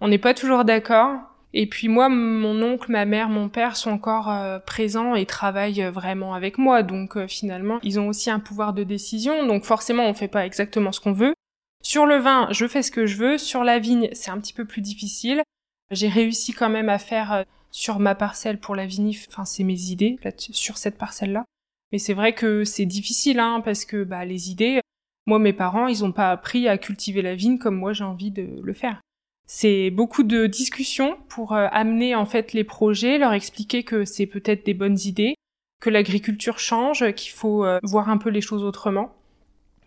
On 0.00 0.08
n'est 0.08 0.18
pas 0.18 0.34
toujours 0.34 0.64
d'accord. 0.64 1.18
Et 1.54 1.66
puis 1.66 1.88
moi, 1.88 2.08
mon 2.08 2.62
oncle, 2.62 2.90
ma 2.90 3.04
mère, 3.04 3.28
mon 3.28 3.48
père 3.48 3.76
sont 3.76 3.90
encore 3.90 4.30
euh, 4.30 4.58
présents 4.58 5.14
et 5.14 5.26
travaillent 5.26 5.82
vraiment 5.92 6.34
avec 6.34 6.58
moi. 6.58 6.82
Donc 6.82 7.16
euh, 7.16 7.26
finalement, 7.26 7.78
ils 7.82 8.00
ont 8.00 8.08
aussi 8.08 8.30
un 8.30 8.40
pouvoir 8.40 8.72
de 8.72 8.84
décision. 8.84 9.46
Donc 9.46 9.64
forcément, 9.64 10.04
on 10.04 10.14
fait 10.14 10.28
pas 10.28 10.46
exactement 10.46 10.92
ce 10.92 11.00
qu'on 11.00 11.12
veut. 11.12 11.34
Sur 11.82 12.06
le 12.06 12.16
vin, 12.16 12.48
je 12.52 12.68
fais 12.68 12.82
ce 12.82 12.92
que 12.92 13.06
je 13.06 13.16
veux. 13.16 13.38
Sur 13.38 13.64
la 13.64 13.80
vigne, 13.80 14.08
c'est 14.12 14.30
un 14.30 14.38
petit 14.38 14.52
peu 14.52 14.64
plus 14.64 14.80
difficile. 14.80 15.42
J'ai 15.90 16.08
réussi 16.08 16.52
quand 16.52 16.70
même 16.70 16.88
à 16.88 16.98
faire 16.98 17.32
euh, 17.32 17.42
sur 17.70 17.98
ma 17.98 18.14
parcelle 18.14 18.58
pour 18.58 18.74
la 18.76 18.86
vinif, 18.86 19.26
enfin 19.28 19.44
c'est 19.44 19.64
mes 19.64 19.90
idées 19.90 20.18
là, 20.24 20.30
sur 20.36 20.78
cette 20.78 20.96
parcelle-là. 20.96 21.44
Mais 21.90 21.98
c'est 21.98 22.14
vrai 22.14 22.34
que 22.34 22.64
c'est 22.64 22.86
difficile, 22.86 23.40
hein, 23.40 23.60
parce 23.62 23.84
que 23.84 24.04
bah, 24.04 24.24
les 24.24 24.50
idées, 24.50 24.80
moi, 25.26 25.38
mes 25.38 25.52
parents, 25.52 25.88
ils 25.88 26.02
n'ont 26.02 26.12
pas 26.12 26.30
appris 26.30 26.68
à 26.68 26.78
cultiver 26.78 27.20
la 27.20 27.34
vigne 27.34 27.58
comme 27.58 27.76
moi 27.76 27.92
j'ai 27.92 28.04
envie 28.04 28.30
de 28.30 28.60
le 28.62 28.72
faire. 28.72 29.00
C'est 29.46 29.90
beaucoup 29.90 30.22
de 30.22 30.46
discussions 30.46 31.18
pour 31.28 31.52
euh, 31.52 31.66
amener 31.72 32.14
en 32.14 32.24
fait 32.24 32.52
les 32.52 32.64
projets, 32.64 33.18
leur 33.18 33.32
expliquer 33.32 33.82
que 33.82 34.04
c'est 34.04 34.26
peut-être 34.26 34.64
des 34.64 34.72
bonnes 34.72 34.98
idées, 35.04 35.34
que 35.80 35.90
l'agriculture 35.90 36.58
change, 36.58 37.12
qu'il 37.14 37.32
faut 37.32 37.64
euh, 37.64 37.80
voir 37.82 38.08
un 38.08 38.18
peu 38.18 38.30
les 38.30 38.40
choses 38.40 38.64
autrement. 38.64 39.14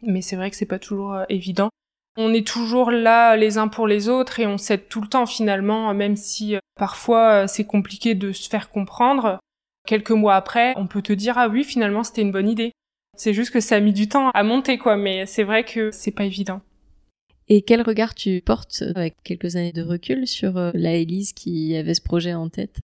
Mais 0.03 0.21
c'est 0.21 0.35
vrai 0.35 0.51
que 0.51 0.57
c'est 0.57 0.65
pas 0.65 0.77
toujours 0.77 1.17
évident. 1.29 1.69
On 2.17 2.33
est 2.33 2.47
toujours 2.47 2.91
là 2.91 3.35
les 3.35 3.57
uns 3.57 3.67
pour 3.67 3.87
les 3.87 4.07
autres 4.07 4.39
et 4.39 4.47
on 4.47 4.57
s'aide 4.57 4.87
tout 4.87 5.01
le 5.01 5.07
temps 5.07 5.25
finalement, 5.25 5.93
même 5.93 6.15
si 6.15 6.55
parfois 6.75 7.47
c'est 7.47 7.65
compliqué 7.65 8.15
de 8.15 8.31
se 8.31 8.49
faire 8.49 8.69
comprendre. 8.69 9.39
Quelques 9.85 10.11
mois 10.11 10.35
après, 10.35 10.73
on 10.77 10.87
peut 10.87 11.01
te 11.01 11.13
dire 11.13 11.37
ah 11.37 11.49
oui 11.49 11.63
finalement 11.63 12.03
c'était 12.03 12.21
une 12.21 12.31
bonne 12.31 12.49
idée. 12.49 12.71
C'est 13.17 13.33
juste 13.33 13.51
que 13.51 13.59
ça 13.59 13.75
a 13.75 13.79
mis 13.79 13.93
du 13.93 14.09
temps 14.09 14.29
à 14.31 14.43
monter, 14.43 14.77
quoi, 14.77 14.97
mais 14.97 15.25
c'est 15.25 15.43
vrai 15.43 15.63
que 15.63 15.91
c'est 15.91 16.11
pas 16.11 16.25
évident. 16.25 16.61
Et 17.47 17.61
quel 17.61 17.81
regard 17.81 18.15
tu 18.15 18.41
portes 18.41 18.83
avec 18.95 19.15
quelques 19.23 19.55
années 19.55 19.71
de 19.71 19.83
recul 19.83 20.27
sur 20.27 20.57
euh, 20.57 20.71
la 20.73 20.93
Élise 20.93 21.31
qui 21.31 21.75
avait 21.75 21.93
ce 21.93 22.01
projet 22.01 22.33
en 22.33 22.49
tête? 22.49 22.79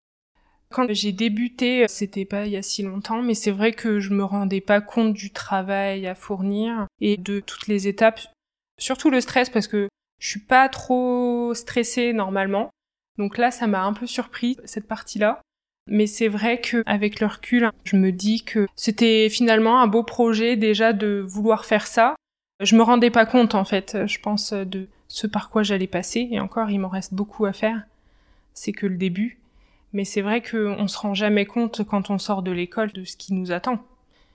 Quand 0.72 0.86
j'ai 0.90 1.12
débuté, 1.12 1.86
c'était 1.90 2.26
pas 2.26 2.46
il 2.46 2.54
y 2.54 2.58
a 2.58 2.62
si 2.62 2.84
longtemps, 2.84 3.22
mais 3.22 3.34
c'est 3.34 3.52
vrai 3.52 3.74
que 3.74 4.00
je 4.00 4.14
me 4.14 4.24
rendais 4.24 4.62
pas 4.62 4.80
compte 4.80 5.14
du 5.14 5.32
travail 5.32 6.08
à 6.08 6.16
fournir 6.16 6.88
et 7.02 7.18
de 7.18 7.42
toutes 7.42 7.68
les 7.68 7.88
étapes, 7.90 8.22
surtout 8.78 9.10
le 9.10 9.22
stress 9.22 9.50
parce 9.50 9.68
que 9.68 9.90
je 10.20 10.30
suis 10.30 10.40
pas 10.40 10.70
trop 10.70 11.54
stressée 11.54 12.14
normalement. 12.14 12.70
Donc 13.18 13.38
là, 13.38 13.52
ça 13.52 13.68
m'a 13.68 13.84
un 13.84 13.94
peu 13.94 14.08
surpris 14.08 14.58
cette 14.66 14.88
partie-là. 14.88 15.42
Mais 15.88 16.08
c'est 16.08 16.28
vrai 16.28 16.62
que 16.62 16.84
avec 16.86 17.20
le 17.20 17.28
recul, 17.28 17.70
je 17.84 17.96
me 17.96 18.12
dis 18.12 18.44
que 18.44 18.68
c'était 18.76 19.30
finalement 19.30 19.82
un 19.82 19.88
beau 19.88 20.04
projet 20.04 20.56
déjà 20.56 20.94
de 20.94 21.26
vouloir 21.28 21.66
faire 21.66 21.88
ça. 21.88 22.16
Je 22.60 22.76
me 22.76 22.84
rendais 22.84 23.10
pas 23.10 23.26
compte 23.26 23.56
en 23.56 23.66
fait, 23.66 23.98
je 24.06 24.20
pense 24.20 24.54
de 24.54 24.88
ce 25.08 25.26
par 25.26 25.50
quoi 25.50 25.64
j'allais 25.64 25.88
passer 25.88 26.30
et 26.32 26.40
encore 26.40 26.70
il 26.70 26.80
m'en 26.80 26.88
reste 26.88 27.14
beaucoup 27.14 27.46
à 27.46 27.54
faire. 27.54 27.82
C'est 28.54 28.72
que 28.72 28.86
le 28.86 28.96
début. 28.96 29.40
Mais 29.94 30.06
c'est 30.06 30.22
vrai 30.22 30.42
qu'on 30.42 30.88
se 30.88 30.98
rend 30.98 31.14
jamais 31.14 31.46
compte 31.46 31.84
quand 31.84 32.10
on 32.10 32.18
sort 32.18 32.44
de 32.44 32.52
l'école 32.52 32.92
de 32.94 33.04
ce 33.04 33.18
qui 33.18 33.34
nous 33.34 33.52
attend. 33.52 33.84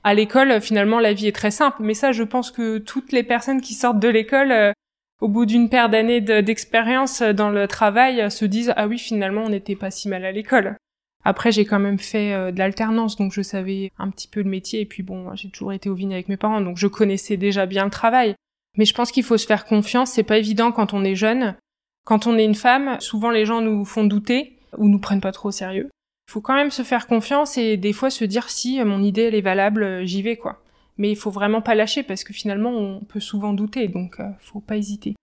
À 0.07 0.15
l'école, 0.15 0.61
finalement, 0.61 1.01
la 1.01 1.15
vie 1.15 1.27
est 1.27 1.35
très 1.35 1.51
simple, 1.51 1.79
mais 1.81 1.93
ça, 1.93 2.13
je 2.13 2.23
pense 2.23 2.53
que 2.53 2.79
toutes 2.79 3.11
les 3.11 3.25
personnes 3.25 3.61
qui 3.61 3.75
sortent 3.75 3.99
de 3.99 4.07
l'école, 4.07 4.53
euh, 4.53 4.73
au 5.21 5.27
bout 5.27 5.47
d'une 5.47 5.69
paire 5.69 5.89
d'années 5.89 6.21
d'expérience 6.21 7.23
dans 7.23 7.51
le 7.51 7.67
travail, 7.67 8.31
se 8.31 8.45
disent 8.45 8.73
ah 8.77 8.87
oui, 8.87 8.99
finalement, 8.99 9.43
on 9.43 9.49
n'était 9.49 9.75
pas 9.75 9.91
si 9.91 10.09
mal 10.09 10.25
à 10.25 10.31
l'école. 10.31 10.77
Après, 11.25 11.51
j'ai 11.51 11.65
quand 11.65 11.81
même 11.81 11.99
fait 11.99 12.33
euh, 12.33 12.53
de 12.53 12.59
l'alternance, 12.61 13.17
donc 13.17 13.33
je 13.33 13.43
savais 13.43 13.91
un 13.99 14.09
petit 14.11 14.29
peu 14.29 14.45
le 14.45 14.49
métier. 14.49 14.83
Et 14.83 14.87
puis 14.87 15.03
bon, 15.03 15.35
j'ai 15.35 15.51
toujours 15.51 15.73
été 15.73 15.89
au 15.89 15.97
vignes 15.97 16.15
avec 16.15 16.29
mes 16.29 16.37
parents, 16.37 16.61
donc 16.61 16.77
je 16.77 16.87
connaissais 16.87 17.37
déjà 17.37 17.67
bien 17.67 17.83
le 17.83 17.91
travail. 17.91 18.37
Mais 18.77 18.85
je 18.85 18.95
pense 18.95 19.11
qu'il 19.11 19.25
faut 19.25 19.39
se 19.39 19.47
faire 19.47 19.65
confiance. 19.65 20.13
C'est 20.13 20.23
pas 20.23 20.39
évident 20.39 20.71
quand 20.71 20.95
on 20.95 21.03
est 21.03 21.17
jeune. 21.17 21.57
Quand 22.05 22.29
on 22.29 22.39
est 22.39 22.45
une 22.45 22.55
femme, 22.55 22.97
souvent 23.01 23.31
les 23.31 23.45
gens 23.45 23.61
nous 23.61 23.85
font 23.85 24.05
douter 24.05 24.57
ou 24.79 24.87
nous 24.87 25.01
prennent 25.01 25.21
pas 25.21 25.33
trop 25.33 25.49
au 25.49 25.53
sérieux. 25.53 25.91
Il 26.29 26.33
faut 26.33 26.41
quand 26.41 26.55
même 26.55 26.71
se 26.71 26.83
faire 26.83 27.07
confiance 27.07 27.57
et 27.57 27.77
des 27.77 27.93
fois 27.93 28.11
se 28.11 28.25
dire 28.25 28.49
si 28.49 28.83
mon 28.83 29.03
idée 29.03 29.23
elle 29.23 29.35
est 29.35 29.41
valable, 29.41 30.05
j'y 30.05 30.23
vais 30.23 30.37
quoi. 30.37 30.63
Mais 30.99 31.11
il 31.11 31.17
faut 31.17 31.31
vraiment 31.31 31.63
pas 31.63 31.75
lâcher 31.75 32.03
parce 32.03 32.25
que 32.25 32.33
finalement 32.33 32.71
on 32.71 33.01
peut 33.01 33.21
souvent 33.21 33.53
douter, 33.53 33.89
donc 33.89 34.19
euh, 34.19 34.31
faut 34.41 34.61
pas 34.61 34.77
hésiter. 34.77 35.15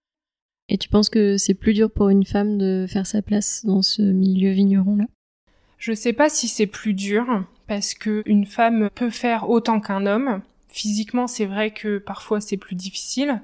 Et 0.70 0.78
tu 0.78 0.88
penses 0.88 1.10
que 1.10 1.38
c'est 1.38 1.56
plus 1.56 1.74
dur 1.74 1.92
pour 1.92 2.10
une 2.10 2.26
femme 2.26 2.58
de 2.58 2.86
faire 2.88 3.06
sa 3.06 3.22
place 3.22 3.66
dans 3.66 3.82
ce 3.82 4.02
milieu 4.02 4.52
vigneron 4.52 4.96
là? 4.96 5.06
Je 5.78 5.92
sais 5.92 6.14
pas 6.14 6.30
si 6.30 6.48
c'est 6.48 6.68
plus 6.68 6.94
dur 6.94 7.44
parce 7.68 7.94
que 7.94 8.24
une 8.26 8.46
femme 8.46 8.90
peut 8.96 9.10
faire 9.10 9.50
autant 9.50 9.82
qu'un 9.82 10.06
homme. 10.06 10.42
Physiquement, 10.70 11.28
c'est 11.28 11.46
vrai 11.46 11.72
que 11.72 11.98
parfois 11.98 12.40
c'est 12.40 12.58
plus 12.58 12.76
difficile. 12.76 13.42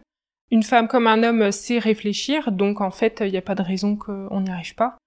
Une 0.49 0.63
femme 0.63 0.87
comme 0.87 1.07
un 1.07 1.21
homme 1.23 1.51
sait 1.51 1.79
réfléchir, 1.79 2.51
donc 2.51 2.81
en 2.81 2.91
fait, 2.91 3.21
il 3.23 3.31
n'y 3.31 3.37
a 3.37 3.41
pas 3.41 3.55
de 3.55 3.61
raison 3.61 3.95
qu'on 3.95 4.41
n'y 4.41 4.49
arrive 4.49 4.73
pas. 4.75 4.97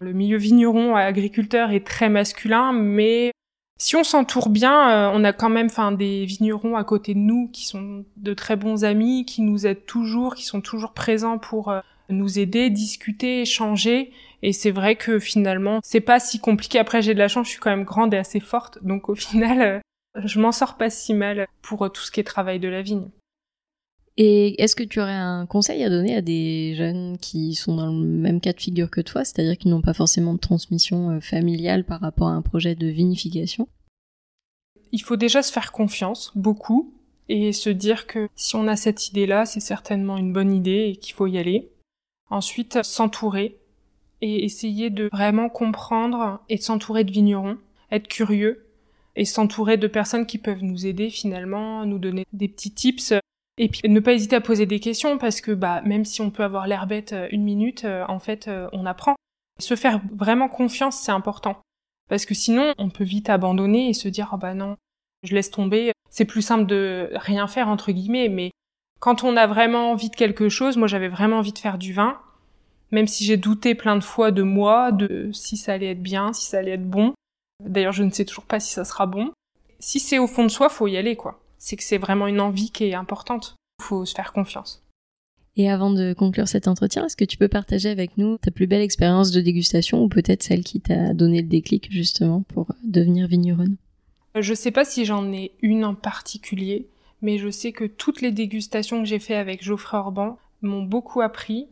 Le 0.00 0.12
milieu 0.12 0.36
vigneron 0.36 0.94
agriculteur 0.94 1.72
est 1.72 1.86
très 1.86 2.08
masculin, 2.08 2.72
mais 2.72 3.32
si 3.80 3.94
on 3.94 4.02
s'entoure 4.02 4.48
bien, 4.48 4.90
euh, 4.90 5.10
on 5.14 5.22
a 5.22 5.32
quand 5.32 5.48
même 5.48 5.68
des 5.96 6.24
vignerons 6.24 6.76
à 6.76 6.82
côté 6.82 7.14
de 7.14 7.20
nous 7.20 7.48
qui 7.52 7.64
sont 7.64 8.04
de 8.16 8.34
très 8.34 8.56
bons 8.56 8.84
amis, 8.84 9.24
qui 9.24 9.40
nous 9.40 9.66
aident 9.66 9.86
toujours, 9.86 10.34
qui 10.34 10.44
sont 10.44 10.60
toujours 10.60 10.92
présents 10.92 11.38
pour 11.38 11.70
euh, 11.70 11.80
nous 12.08 12.40
aider, 12.40 12.70
discuter, 12.70 13.42
échanger. 13.42 14.12
Et 14.42 14.52
c'est 14.52 14.72
vrai 14.72 14.96
que 14.96 15.20
finalement, 15.20 15.78
c'est 15.84 16.00
pas 16.00 16.18
si 16.18 16.40
compliqué. 16.40 16.80
Après, 16.80 17.02
j'ai 17.02 17.14
de 17.14 17.18
la 17.20 17.28
chance, 17.28 17.46
je 17.46 17.52
suis 17.52 17.60
quand 17.60 17.70
même 17.70 17.84
grande 17.84 18.12
et 18.14 18.18
assez 18.18 18.40
forte. 18.40 18.82
Donc 18.82 19.08
au 19.08 19.14
final, 19.16 19.62
euh, 19.62 19.80
je 20.24 20.40
m'en 20.40 20.52
sors 20.52 20.76
pas 20.76 20.90
si 20.90 21.14
mal 21.14 21.46
pour 21.62 21.90
tout 21.92 22.02
ce 22.02 22.10
qui 22.10 22.18
est 22.18 22.24
travail 22.24 22.58
de 22.58 22.68
la 22.68 22.82
vigne. 22.82 23.08
Et 24.20 24.60
est-ce 24.60 24.74
que 24.74 24.82
tu 24.82 25.00
aurais 25.00 25.12
un 25.12 25.46
conseil 25.46 25.84
à 25.84 25.88
donner 25.88 26.16
à 26.16 26.22
des 26.22 26.74
jeunes 26.74 27.18
qui 27.18 27.54
sont 27.54 27.76
dans 27.76 27.86
le 27.86 28.04
même 28.04 28.40
cas 28.40 28.52
de 28.52 28.60
figure 28.60 28.90
que 28.90 29.00
toi, 29.00 29.24
c'est-à-dire 29.24 29.56
qui 29.56 29.68
n'ont 29.68 29.80
pas 29.80 29.94
forcément 29.94 30.34
de 30.34 30.40
transmission 30.40 31.10
euh, 31.10 31.20
familiale 31.20 31.84
par 31.84 32.00
rapport 32.00 32.26
à 32.26 32.32
un 32.32 32.42
projet 32.42 32.74
de 32.74 32.88
vinification? 32.88 33.68
Il 34.90 35.02
faut 35.02 35.14
déjà 35.14 35.40
se 35.40 35.52
faire 35.52 35.70
confiance, 35.70 36.32
beaucoup, 36.34 36.92
et 37.28 37.52
se 37.52 37.70
dire 37.70 38.08
que 38.08 38.28
si 38.34 38.56
on 38.56 38.66
a 38.66 38.74
cette 38.74 39.06
idée-là, 39.06 39.46
c'est 39.46 39.60
certainement 39.60 40.16
une 40.16 40.32
bonne 40.32 40.52
idée 40.52 40.88
et 40.88 40.96
qu'il 40.96 41.14
faut 41.14 41.28
y 41.28 41.38
aller. 41.38 41.70
Ensuite, 42.28 42.82
s'entourer 42.82 43.60
et 44.20 44.44
essayer 44.44 44.90
de 44.90 45.08
vraiment 45.12 45.48
comprendre 45.48 46.40
et 46.48 46.56
de 46.56 46.62
s'entourer 46.62 47.04
de 47.04 47.12
vignerons, 47.12 47.58
être 47.92 48.08
curieux 48.08 48.66
et 49.14 49.24
s'entourer 49.24 49.76
de 49.76 49.86
personnes 49.86 50.26
qui 50.26 50.38
peuvent 50.38 50.64
nous 50.64 50.86
aider 50.86 51.08
finalement, 51.08 51.86
nous 51.86 52.00
donner 52.00 52.24
des 52.32 52.48
petits 52.48 52.72
tips 52.72 53.14
et 53.58 53.68
puis 53.68 53.82
ne 53.88 54.00
pas 54.00 54.12
hésiter 54.12 54.36
à 54.36 54.40
poser 54.40 54.66
des 54.66 54.80
questions 54.80 55.18
parce 55.18 55.40
que 55.40 55.50
bah 55.50 55.82
même 55.82 56.04
si 56.04 56.20
on 56.20 56.30
peut 56.30 56.44
avoir 56.44 56.66
l'air 56.66 56.86
bête 56.86 57.12
euh, 57.12 57.28
une 57.30 57.42
minute, 57.42 57.84
euh, 57.84 58.04
en 58.08 58.18
fait 58.18 58.48
euh, 58.48 58.68
on 58.72 58.86
apprend. 58.86 59.16
Se 59.58 59.74
faire 59.74 60.00
vraiment 60.14 60.48
confiance, 60.48 60.96
c'est 60.96 61.12
important. 61.12 61.60
Parce 62.08 62.24
que 62.24 62.34
sinon, 62.34 62.72
on 62.78 62.88
peut 62.90 63.04
vite 63.04 63.28
abandonner 63.28 63.88
et 63.88 63.92
se 63.92 64.08
dire, 64.08 64.30
oh 64.32 64.36
bah 64.36 64.54
non, 64.54 64.76
je 65.24 65.34
laisse 65.34 65.50
tomber. 65.50 65.92
C'est 66.10 66.24
plus 66.24 66.42
simple 66.42 66.66
de 66.66 67.10
rien 67.14 67.48
faire, 67.48 67.68
entre 67.68 67.90
guillemets, 67.90 68.28
mais 68.28 68.52
quand 69.00 69.24
on 69.24 69.36
a 69.36 69.46
vraiment 69.46 69.90
envie 69.90 70.10
de 70.10 70.16
quelque 70.16 70.48
chose, 70.48 70.76
moi 70.76 70.86
j'avais 70.86 71.08
vraiment 71.08 71.38
envie 71.38 71.52
de 71.52 71.58
faire 71.58 71.76
du 71.76 71.92
vin, 71.92 72.18
Même 72.92 73.08
si 73.08 73.24
j'ai 73.24 73.36
douté 73.36 73.74
plein 73.74 73.96
de 73.96 74.04
fois 74.04 74.30
de 74.30 74.42
moi, 74.42 74.92
de 74.92 75.30
si 75.32 75.56
ça 75.56 75.72
allait 75.74 75.90
être 75.90 76.02
bien, 76.02 76.32
si 76.32 76.46
ça 76.46 76.58
allait 76.58 76.72
être 76.72 76.88
bon. 76.88 77.12
D'ailleurs, 77.64 77.92
je 77.92 78.04
ne 78.04 78.10
sais 78.10 78.24
toujours 78.24 78.44
pas 78.44 78.60
si 78.60 78.72
ça 78.72 78.84
sera 78.84 79.06
bon. 79.06 79.32
Si 79.80 79.98
c'est 79.98 80.18
au 80.18 80.28
fond 80.28 80.44
de 80.44 80.48
soi, 80.48 80.68
faut 80.68 80.86
y 80.86 80.96
aller, 80.96 81.16
quoi. 81.16 81.40
C'est 81.58 81.76
que 81.76 81.82
c'est 81.82 81.98
vraiment 81.98 82.26
une 82.26 82.40
envie 82.40 82.70
qui 82.70 82.84
est 82.84 82.94
importante. 82.94 83.56
Faut 83.82 84.04
se 84.04 84.14
faire 84.14 84.32
confiance. 84.32 84.82
Et 85.56 85.68
avant 85.68 85.90
de 85.90 86.12
conclure 86.12 86.46
cet 86.46 86.68
entretien, 86.68 87.04
est-ce 87.04 87.16
que 87.16 87.24
tu 87.24 87.36
peux 87.36 87.48
partager 87.48 87.88
avec 87.88 88.16
nous 88.16 88.38
ta 88.38 88.52
plus 88.52 88.68
belle 88.68 88.80
expérience 88.80 89.32
de 89.32 89.40
dégustation 89.40 90.04
ou 90.04 90.08
peut-être 90.08 90.44
celle 90.44 90.62
qui 90.62 90.80
t'a 90.80 91.12
donné 91.14 91.42
le 91.42 91.48
déclic 91.48 91.90
justement 91.90 92.42
pour 92.42 92.68
devenir 92.84 93.26
vigneronne? 93.26 93.76
Je 94.36 94.54
sais 94.54 94.70
pas 94.70 94.84
si 94.84 95.04
j'en 95.04 95.32
ai 95.32 95.50
une 95.60 95.84
en 95.84 95.96
particulier, 95.96 96.86
mais 97.22 97.38
je 97.38 97.50
sais 97.50 97.72
que 97.72 97.84
toutes 97.84 98.20
les 98.20 98.30
dégustations 98.30 99.00
que 99.00 99.08
j'ai 99.08 99.18
fait 99.18 99.34
avec 99.34 99.64
Geoffrey 99.64 99.98
Orban 99.98 100.38
m'ont 100.62 100.84
beaucoup 100.84 101.22
appris. 101.22 101.66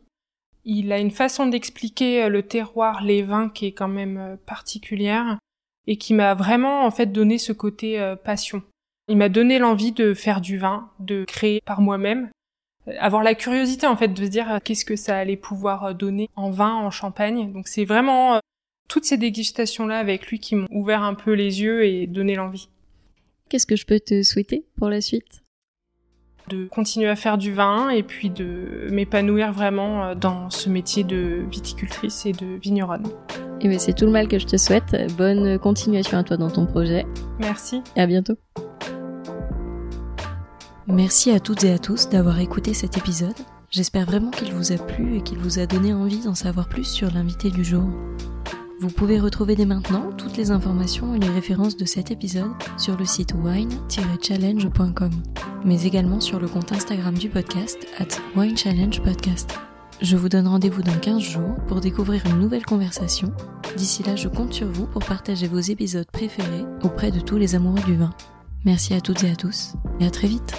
Il 0.64 0.90
a 0.90 0.98
une 0.98 1.12
façon 1.12 1.46
d'expliquer 1.46 2.28
le 2.28 2.42
terroir, 2.42 3.04
les 3.04 3.22
vins 3.22 3.48
qui 3.48 3.66
est 3.66 3.72
quand 3.72 3.86
même 3.86 4.18
euh, 4.18 4.36
particulière 4.46 5.38
et 5.86 5.96
qui 5.96 6.12
m'a 6.12 6.34
vraiment 6.34 6.84
en 6.84 6.90
fait 6.90 7.06
donné 7.06 7.38
ce 7.38 7.52
côté 7.52 8.00
euh, 8.00 8.16
passion. 8.16 8.62
Il 9.08 9.16
m'a 9.16 9.28
donné 9.28 9.58
l'envie 9.58 9.92
de 9.92 10.14
faire 10.14 10.40
du 10.40 10.58
vin, 10.58 10.90
de 10.98 11.24
créer 11.24 11.60
par 11.64 11.80
moi-même, 11.80 12.30
euh, 12.88 12.92
avoir 12.98 13.22
la 13.22 13.34
curiosité 13.34 13.86
en 13.86 13.96
fait 13.96 14.08
de 14.08 14.24
se 14.24 14.28
dire 14.28 14.50
euh, 14.50 14.58
qu'est-ce 14.62 14.84
que 14.84 14.96
ça 14.96 15.16
allait 15.16 15.36
pouvoir 15.36 15.94
donner 15.94 16.28
en 16.34 16.50
vin, 16.50 16.74
en 16.74 16.90
champagne. 16.90 17.52
Donc 17.52 17.68
c'est 17.68 17.84
vraiment 17.84 18.40
toutes 18.88 19.04
ces 19.04 19.16
dégustations 19.16 19.86
là 19.86 19.98
avec 19.98 20.26
lui 20.28 20.40
qui 20.40 20.56
m'ont 20.56 20.68
ouvert 20.70 21.02
un 21.02 21.14
peu 21.14 21.32
les 21.32 21.62
yeux 21.62 21.84
et 21.84 22.06
donné 22.06 22.34
l'envie. 22.34 22.68
Qu'est-ce 23.48 23.66
que 23.66 23.76
je 23.76 23.86
peux 23.86 24.00
te 24.00 24.22
souhaiter 24.22 24.64
pour 24.76 24.88
la 24.88 25.00
suite? 25.00 25.42
De 26.48 26.66
continuer 26.66 27.08
à 27.08 27.16
faire 27.16 27.38
du 27.38 27.52
vin 27.52 27.90
et 27.90 28.04
puis 28.04 28.30
de 28.30 28.88
m'épanouir 28.90 29.52
vraiment 29.52 30.14
dans 30.14 30.50
ce 30.50 30.68
métier 30.68 31.02
de 31.02 31.44
viticultrice 31.50 32.26
et 32.26 32.32
de 32.32 32.58
vigneronne. 32.60 33.06
Et 33.06 33.66
eh 33.66 33.68
bien 33.68 33.78
c'est 33.78 33.94
tout 33.94 34.04
le 34.04 34.12
mal 34.12 34.28
que 34.28 34.38
je 34.38 34.46
te 34.46 34.56
souhaite. 34.56 34.96
Bonne 35.16 35.58
continuation 35.58 36.18
à 36.18 36.24
toi 36.24 36.36
dans 36.36 36.50
ton 36.50 36.66
projet. 36.66 37.04
Merci. 37.40 37.82
Et 37.96 38.00
à 38.00 38.06
bientôt. 38.06 38.36
Merci 40.88 41.32
à 41.32 41.40
toutes 41.40 41.64
et 41.64 41.72
à 41.72 41.78
tous 41.78 42.08
d'avoir 42.08 42.38
écouté 42.38 42.72
cet 42.72 42.96
épisode. 42.96 43.34
J'espère 43.70 44.06
vraiment 44.06 44.30
qu'il 44.30 44.52
vous 44.52 44.70
a 44.70 44.76
plu 44.76 45.16
et 45.16 45.20
qu'il 45.20 45.38
vous 45.38 45.58
a 45.58 45.66
donné 45.66 45.92
envie 45.92 46.20
d'en 46.20 46.36
savoir 46.36 46.68
plus 46.68 46.84
sur 46.84 47.12
l'invité 47.12 47.50
du 47.50 47.64
jour. 47.64 47.90
Vous 48.80 48.90
pouvez 48.90 49.18
retrouver 49.18 49.56
dès 49.56 49.64
maintenant 49.64 50.12
toutes 50.12 50.36
les 50.36 50.52
informations 50.52 51.12
et 51.14 51.18
les 51.18 51.28
références 51.28 51.76
de 51.76 51.84
cet 51.84 52.12
épisode 52.12 52.52
sur 52.78 52.96
le 52.96 53.04
site 53.04 53.34
wine-challenge.com, 53.34 55.10
mais 55.64 55.82
également 55.82 56.20
sur 56.20 56.38
le 56.38 56.46
compte 56.46 56.70
Instagram 56.70 57.14
du 57.14 57.30
podcast 57.30 57.84
at 57.98 58.38
winechallengepodcast. 58.38 59.58
Je 60.00 60.16
vous 60.16 60.28
donne 60.28 60.46
rendez-vous 60.46 60.82
dans 60.82 60.98
15 60.98 61.20
jours 61.20 61.56
pour 61.66 61.80
découvrir 61.80 62.24
une 62.26 62.38
nouvelle 62.38 62.64
conversation. 62.64 63.32
D'ici 63.76 64.04
là, 64.04 64.14
je 64.14 64.28
compte 64.28 64.52
sur 64.52 64.68
vous 64.68 64.86
pour 64.86 65.04
partager 65.04 65.48
vos 65.48 65.58
épisodes 65.58 66.10
préférés 66.12 66.64
auprès 66.84 67.10
de 67.10 67.18
tous 67.18 67.38
les 67.38 67.56
amoureux 67.56 67.82
du 67.86 67.96
vin. 67.96 68.10
Merci 68.64 68.94
à 68.94 69.00
toutes 69.00 69.24
et 69.24 69.30
à 69.30 69.36
tous 69.36 69.72
et 69.98 70.06
à 70.06 70.10
très 70.10 70.28
vite. 70.28 70.54